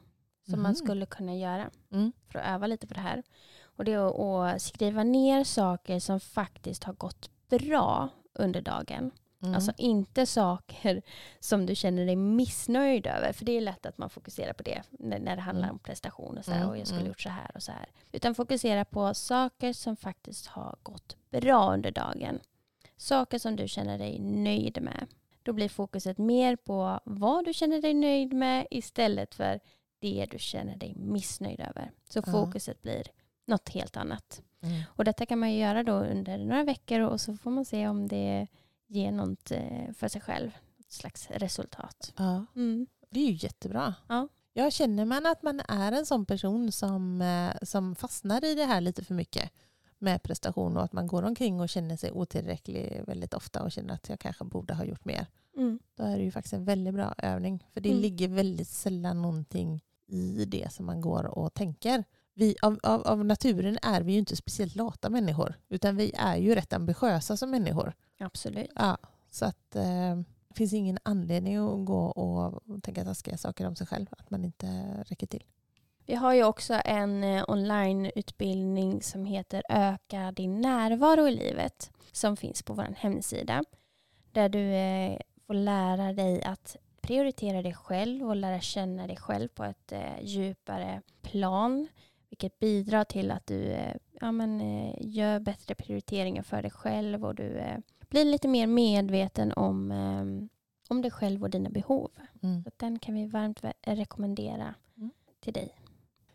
som 0.46 0.54
Mhm. 0.54 0.64
man 0.64 0.76
skulle 0.76 1.06
kunna 1.06 1.36
göra 1.36 1.70
Mm. 1.92 2.12
för 2.32 2.40
att 2.40 2.56
öva 2.56 2.68
lite 2.68 2.88
på 2.88 2.94
det 2.94 3.00
här. 3.00 3.24
Och 3.64 3.86
det 3.86 3.94
är 3.94 4.46
att 4.56 4.62
skriva 4.62 5.04
ner 5.04 5.44
saker 5.44 6.00
som 6.00 6.20
faktiskt 6.20 6.84
har 6.84 6.94
gått 6.94 7.30
bra 7.50 8.10
under 8.34 8.62
dagen. 8.62 9.12
Mm. 9.44 9.56
Alltså 9.56 9.72
inte 9.78 10.26
saker 10.26 11.02
som 11.40 11.66
du 11.66 11.76
känner 11.76 12.06
dig 12.06 12.16
missnöjd 12.16 13.08
över. 13.08 13.34
För 13.34 13.46
det 13.46 13.52
är 13.58 13.62
lätt 13.62 13.86
att 13.86 13.98
man 13.98 14.10
fokuserar 14.10 14.54
på 14.54 14.64
det 14.64 14.82
när, 14.90 15.20
när 15.20 15.36
det 15.36 15.42
handlar 15.42 15.64
Mm. 15.68 15.74
om 15.76 15.80
prestation 15.80 16.38
och 16.38 16.46
så 16.46 16.52
här. 16.52 16.58
Mm, 16.58 16.70
Och 16.70 16.78
jag 16.78 16.88
skulle 16.88 17.00
mm. 17.02 17.10
gjort 17.10 17.22
så 17.22 17.30
här 17.30 17.52
och 17.56 17.64
så 17.64 17.72
här. 17.72 17.90
Utan 18.12 18.36
fokusera 18.36 18.86
på 18.86 19.14
saker 19.14 19.74
som 19.74 19.96
faktiskt 19.96 20.48
har 20.48 20.76
gått 20.84 21.16
bra 21.30 21.74
under 21.74 21.92
dagen. 21.92 22.40
Saker 22.98 23.38
som 23.40 23.56
du 23.56 23.68
känner 23.68 23.98
dig 23.98 24.20
nöjd 24.20 24.82
med. 24.82 25.08
Då 25.44 25.54
blir 25.54 25.70
fokuset 25.70 26.18
mer 26.18 26.56
på 26.56 27.00
vad 27.06 27.46
du 27.46 27.54
känner 27.54 27.82
dig 27.82 27.94
nöjd 27.94 28.34
med 28.34 28.68
istället 28.72 29.36
för 29.36 29.60
det 30.00 30.28
du 30.32 30.40
känner 30.40 30.78
dig 30.78 30.96
missnöjd 30.96 31.60
över. 31.60 31.92
Så 32.10 32.22
fokuset 32.22 32.82
blir 32.82 33.04
något 33.46 33.70
helt 33.70 33.98
annat. 33.98 34.42
Mm. 34.64 34.82
Och 34.88 35.04
detta 35.06 35.26
kan 35.26 35.40
man 35.40 35.52
ju 35.52 35.60
göra 35.60 35.84
då 35.84 35.94
under 35.94 36.38
några 36.38 36.64
veckor 36.64 37.00
och 37.00 37.22
så 37.22 37.38
får 37.38 37.52
man 37.52 37.66
se 37.66 37.88
om 37.88 38.08
det 38.08 38.48
ger 38.92 39.12
något 39.12 39.52
eh, 39.52 39.94
för 39.94 40.08
sig 40.08 40.22
själv. 40.22 40.52
Ett 40.80 40.92
slags 40.92 41.28
resultat. 41.32 42.14
Ja. 42.18 42.46
Det 43.10 43.20
är 43.20 43.26
ju 43.26 43.34
jättebra. 43.34 43.94
Ja. 44.08 44.28
Jag 44.54 44.74
känner 44.74 45.06
man 45.06 45.26
att 45.26 45.44
man 45.44 45.62
är 45.68 45.92
en 45.92 46.06
sån 46.06 46.26
person 46.26 46.72
som, 46.72 47.22
eh, 47.22 47.54
som 47.62 47.96
fastnar 47.96 48.46
i 48.46 48.56
det 48.56 48.66
här 48.66 48.82
lite 48.82 49.04
för 49.04 49.14
mycket 49.14 49.52
med 50.00 50.24
prestation 50.24 50.78
och 50.78 50.84
att 50.84 50.94
man 50.94 51.08
går 51.08 51.24
omkring 51.24 51.60
och 51.62 51.70
känner 51.70 51.98
sig 51.98 52.12
otillräcklig 52.12 53.04
väldigt 53.08 53.34
ofta 53.34 53.64
och 53.64 53.72
känner 53.72 53.94
att 53.94 54.10
jag 54.10 54.20
kanske 54.20 54.46
borde 54.46 54.74
ha 54.74 54.86
gjort 54.86 55.06
mer. 55.06 55.28
Mm. 55.58 55.80
Då 55.96 56.04
är 56.04 56.18
det 56.18 56.24
ju 56.24 56.32
faktiskt 56.32 56.54
en 56.54 56.66
väldigt 56.66 56.94
bra 56.94 57.14
övning. 57.18 57.66
För 57.74 57.82
det 57.82 57.90
Mm. 57.90 58.02
ligger 58.02 58.28
väldigt 58.28 58.68
sällan 58.68 59.22
någonting 59.22 59.82
i 60.08 60.46
det 60.46 60.74
som 60.74 60.86
man 60.86 61.02
går 61.02 61.26
och 61.26 61.54
tänker. 61.54 62.04
Vi, 62.34 62.56
av, 62.62 62.80
av, 62.84 63.02
av 63.08 63.26
naturen 63.26 63.78
är 63.82 64.02
vi 64.02 64.12
ju 64.14 64.20
inte 64.20 64.36
speciellt 64.36 64.76
lata 64.76 65.10
människor 65.10 65.54
utan 65.70 65.96
vi 65.96 66.12
är 66.18 66.38
ju 66.38 66.56
rätt 66.56 66.74
ambitiösa 66.74 67.38
som 67.38 67.50
människor. 67.52 67.94
Absolut. 68.22 68.72
Ja, 68.76 68.98
så 69.30 69.46
att 69.46 69.76
eh, 69.76 70.16
det 70.48 70.56
finns 70.56 70.74
ingen 70.74 70.98
anledning 71.04 71.58
att 71.58 71.86
gå 71.86 72.06
och 72.06 72.84
tänka 72.84 73.04
taskiga 73.04 73.38
saker 73.38 73.68
om 73.68 73.76
sig 73.76 73.88
själv. 73.88 74.06
Att 74.12 74.30
man 74.30 74.46
inte 74.46 74.68
räcker 75.08 75.28
till. 75.28 75.44
Vi 76.06 76.16
har 76.16 76.34
ju 76.34 76.44
också 76.44 76.82
en 76.86 77.24
eh, 77.24 77.44
onlineutbildning 77.48 79.02
som 79.02 79.26
heter 79.26 79.64
Öka 79.70 80.32
din 80.32 80.62
närvaro 80.62 81.28
i 81.28 81.32
livet 81.32 81.92
som 82.12 82.38
finns 82.38 82.64
på 82.64 82.74
vår 82.74 82.96
hemsida. 82.98 83.64
Där 84.32 84.50
du 84.50 84.74
eh, 84.74 85.20
får 85.48 85.54
lära 85.54 86.14
dig 86.14 86.44
att 86.44 86.76
prioritera 87.02 87.62
dig 87.62 87.74
själv 87.74 88.30
och 88.30 88.36
lära 88.36 88.60
känna 88.60 89.08
dig 89.08 89.18
själv 89.18 89.48
på 89.48 89.64
ett 89.64 89.92
eh, 89.92 90.22
djupare 90.22 91.02
plan. 91.22 91.88
Vilket 92.30 92.60
bidrar 92.60 93.04
till 93.04 93.32
att 93.32 93.48
du 93.48 93.64
eh, 93.64 93.96
ja, 94.22 94.32
men, 94.32 94.62
gör 95.00 95.40
bättre 95.40 95.76
prioriteringar 95.76 96.44
för 96.44 96.62
dig 96.62 96.72
själv 96.72 97.26
och 97.26 97.36
du 97.36 97.64
blir 98.12 98.26
lite 98.26 98.48
mer 98.48 98.68
medveten 98.68 99.54
om, 99.54 99.92
eh, 99.92 100.48
om 100.90 101.02
dig 101.02 101.12
själv 101.12 101.44
och 101.44 101.50
dina 101.50 101.70
behov. 101.70 102.12
Mm. 102.44 102.64
Så 102.64 102.72
den 102.78 103.00
kan 103.00 103.16
vi 103.16 103.26
varmt 103.26 103.62
rekommendera 103.82 104.76
Mm. 104.98 105.12
till 105.40 105.54
dig. 105.54 105.76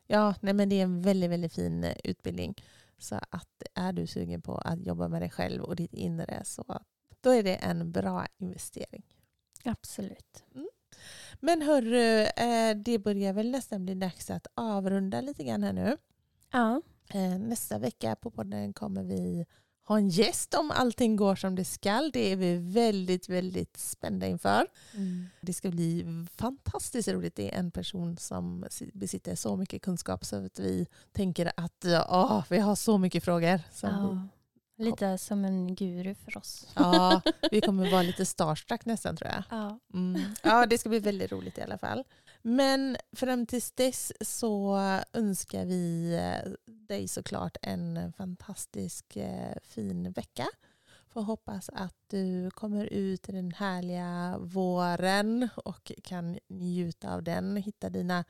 Ja, 0.06 0.34
nej 0.40 0.54
men 0.54 0.68
det 0.68 0.76
är 0.80 0.82
en 0.82 1.02
väldigt, 1.02 1.30
väldigt 1.30 1.52
fin 1.54 1.84
eh, 1.84 1.96
utbildning. 2.04 2.54
Så 2.98 3.14
att 3.30 3.62
är 3.74 3.92
du 3.92 4.06
sugen 4.06 4.42
på 4.42 4.54
att 4.54 4.86
jobba 4.86 5.08
med 5.08 5.22
dig 5.22 5.30
själv 5.30 5.62
och 5.62 5.76
ditt 5.76 5.94
inre 5.94 6.44
så 6.44 6.80
då 7.20 7.30
är 7.30 7.42
det 7.42 7.54
en 7.56 7.92
bra 7.92 8.26
investering. 8.38 9.02
Absolut. 9.64 10.44
Men 11.40 11.62
hörru, 11.62 12.20
eh, 12.22 12.76
det 12.76 12.98
börjar 12.98 13.32
väl 13.32 13.50
nästan 13.50 13.84
bli 13.84 13.94
dags 13.94 14.30
att 14.30 14.46
avrunda 14.54 15.20
lite 15.20 15.44
grann 15.44 15.62
här 15.62 15.72
nu. 15.72 15.96
Ja, 16.52 16.82
Eh, 17.14 17.38
Nästa 17.38 17.78
vecka 17.78 18.16
på 18.16 18.30
podden 18.30 18.72
kommer 18.72 19.02
vi 19.02 19.46
ha 19.86 19.98
en 19.98 20.08
gäst 20.08 20.54
om 20.54 20.70
allting 20.70 21.16
går 21.16 21.36
som 21.36 21.54
det 21.54 21.64
skall. 21.64 22.10
Det 22.12 22.32
är 22.32 22.36
vi 22.36 22.56
väldigt, 22.56 23.28
väldigt 23.28 23.76
spända 23.76 24.26
inför. 24.26 24.66
Det 25.40 25.52
ska 25.52 25.70
bli 25.70 26.06
fantastiskt 26.36 27.08
roligt. 27.08 27.36
Det 27.36 27.54
är 27.54 27.58
en 27.58 27.70
person 27.70 28.16
som 28.16 28.64
besitter 28.92 29.34
så 29.34 29.56
mycket 29.56 29.82
kunskap 29.82 30.24
så 30.24 30.46
att 30.46 30.58
vi 30.58 30.86
tänker 31.12 31.52
att 31.56 31.84
åh, 32.08 32.44
vi 32.48 32.58
har 32.58 32.74
så 32.74 32.98
mycket 32.98 33.24
frågor. 33.24 33.60
Som 33.72 33.90
vi, 33.90 33.96
ja. 33.96 34.28
Lite 34.78 35.18
som 35.18 35.44
en 35.44 35.74
guru 35.74 36.14
för 36.14 36.38
oss. 36.38 36.68
ja, 36.74 37.20
vi 37.50 37.60
kommer 37.60 37.90
vara 37.90 38.02
lite 38.02 38.26
starstruck 38.26 38.84
nästan 38.84 39.16
tror 39.16 39.30
jag. 39.30 39.42
Ja. 39.50 39.78
Mm. 39.94 40.22
Ja, 40.42 40.66
det 40.66 40.78
ska 40.78 40.88
bli 40.88 40.98
väldigt 40.98 41.32
roligt 41.32 41.58
i 41.58 41.62
alla 41.62 41.78
fall. 41.78 42.04
Men 42.48 42.96
fram 43.12 43.46
tills 43.46 43.72
dess 43.72 44.12
så 44.20 44.78
önskar 45.12 45.64
vi 45.64 46.14
eh, 46.14 46.52
dig 46.66 47.08
såklart 47.08 47.56
en 47.62 48.12
fantastisk 48.12 49.16
eh, 49.16 49.56
fin 49.62 50.12
vecka. 50.12 50.46
Får 51.08 51.22
hoppas 51.22 51.68
att 51.72 51.96
du 52.06 52.50
kommer 52.50 52.86
ut 52.86 53.28
i 53.28 53.32
den 53.32 53.52
härliga 53.52 54.38
våren 54.38 55.48
och 55.56 55.92
kan 56.04 56.38
njuta 56.48 57.14
av 57.14 57.22
den. 57.22 57.56
Hitta 57.56 57.90
dina 57.90 58.24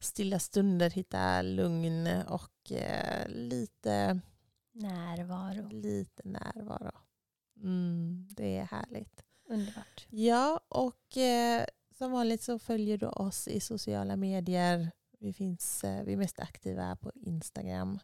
stilla 0.00 0.38
stunder, 0.38 0.90
hitta 0.90 1.42
lugn 1.42 2.06
och 2.28 2.72
eh, 2.72 3.28
lite, 3.28 4.20
Närvaro. 4.72 5.68
lite 5.70 6.22
närvaro. 6.24 6.92
Mm, 7.62 8.28
det 8.30 8.56
är 8.56 8.64
härligt. 8.64 9.22
Underbart. 9.48 10.06
Ja, 10.10 10.60
och 10.68 11.16
som 11.98 12.12
vanligt 12.12 12.42
så 12.42 12.58
följer 12.58 12.98
du 12.98 13.06
oss 13.06 13.48
i 13.48 13.60
sociala 13.60 14.16
medier. 14.16 14.90
Vi, 15.18 15.32
finns, 15.32 15.84
eh, 15.84 16.04
vi 16.04 16.12
är 16.12 16.16
mest 16.16 16.40
aktiva 16.40 16.96
på 16.96 17.10
Instagram, 17.14 17.98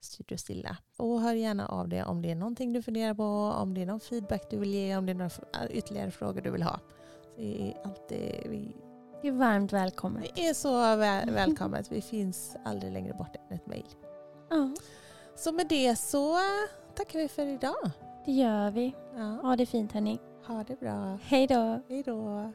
Studio 0.00 0.36
Stilla. 0.36 0.76
Och 0.96 1.20
hör 1.20 1.34
gärna 1.34 1.66
av 1.68 1.88
dig 1.88 2.04
om 2.04 2.22
det 2.22 2.30
är 2.30 2.34
någonting 2.34 2.72
du 2.72 2.82
funderar 2.82 3.14
på, 3.14 3.24
om 3.60 3.74
det 3.74 3.82
är 3.82 3.86
någon 3.86 4.00
feedback 4.00 4.50
du 4.50 4.58
vill 4.58 4.74
ge, 4.74 4.96
om 4.96 5.06
det 5.06 5.12
är 5.12 5.14
några 5.14 5.26
f- 5.26 5.68
ytterligare 5.70 6.10
frågor 6.10 6.40
du 6.40 6.50
vill 6.50 6.62
ha. 6.62 6.80
Så 7.22 7.30
det 7.40 7.62
är 7.70 7.80
alltid, 7.84 8.50
vi, 8.50 8.76
Det 9.22 9.28
är 9.28 9.32
varmt 9.32 9.72
välkommet. 9.72 10.30
det 10.34 10.48
är 10.48 10.54
så 10.54 10.96
väl, 10.96 11.30
välkommet. 11.30 11.92
Vi 11.92 12.00
finns 12.02 12.56
aldrig 12.64 12.92
längre 12.92 13.14
bort 13.14 13.36
än 13.50 13.56
ett 13.56 13.66
mejl. 13.66 13.86
Ja, 14.50 14.74
Så 15.36 15.52
med 15.52 15.68
det 15.68 15.96
så 15.96 16.36
tackar 16.96 17.18
vi 17.18 17.28
för 17.28 17.46
idag. 17.46 17.90
det 18.26 18.32
gör 18.32 18.70
vi. 18.70 18.94
Ja, 19.16 19.22
Ha 19.42 19.56
det 19.56 19.66
fint 19.66 19.92
hörni. 19.92 20.18
ha 20.46 20.64
det 20.64 20.80
bra. 20.80 21.18
Hej 21.22 21.46
då. 21.46 21.80
Hej 21.88 22.02
då. 22.02 22.52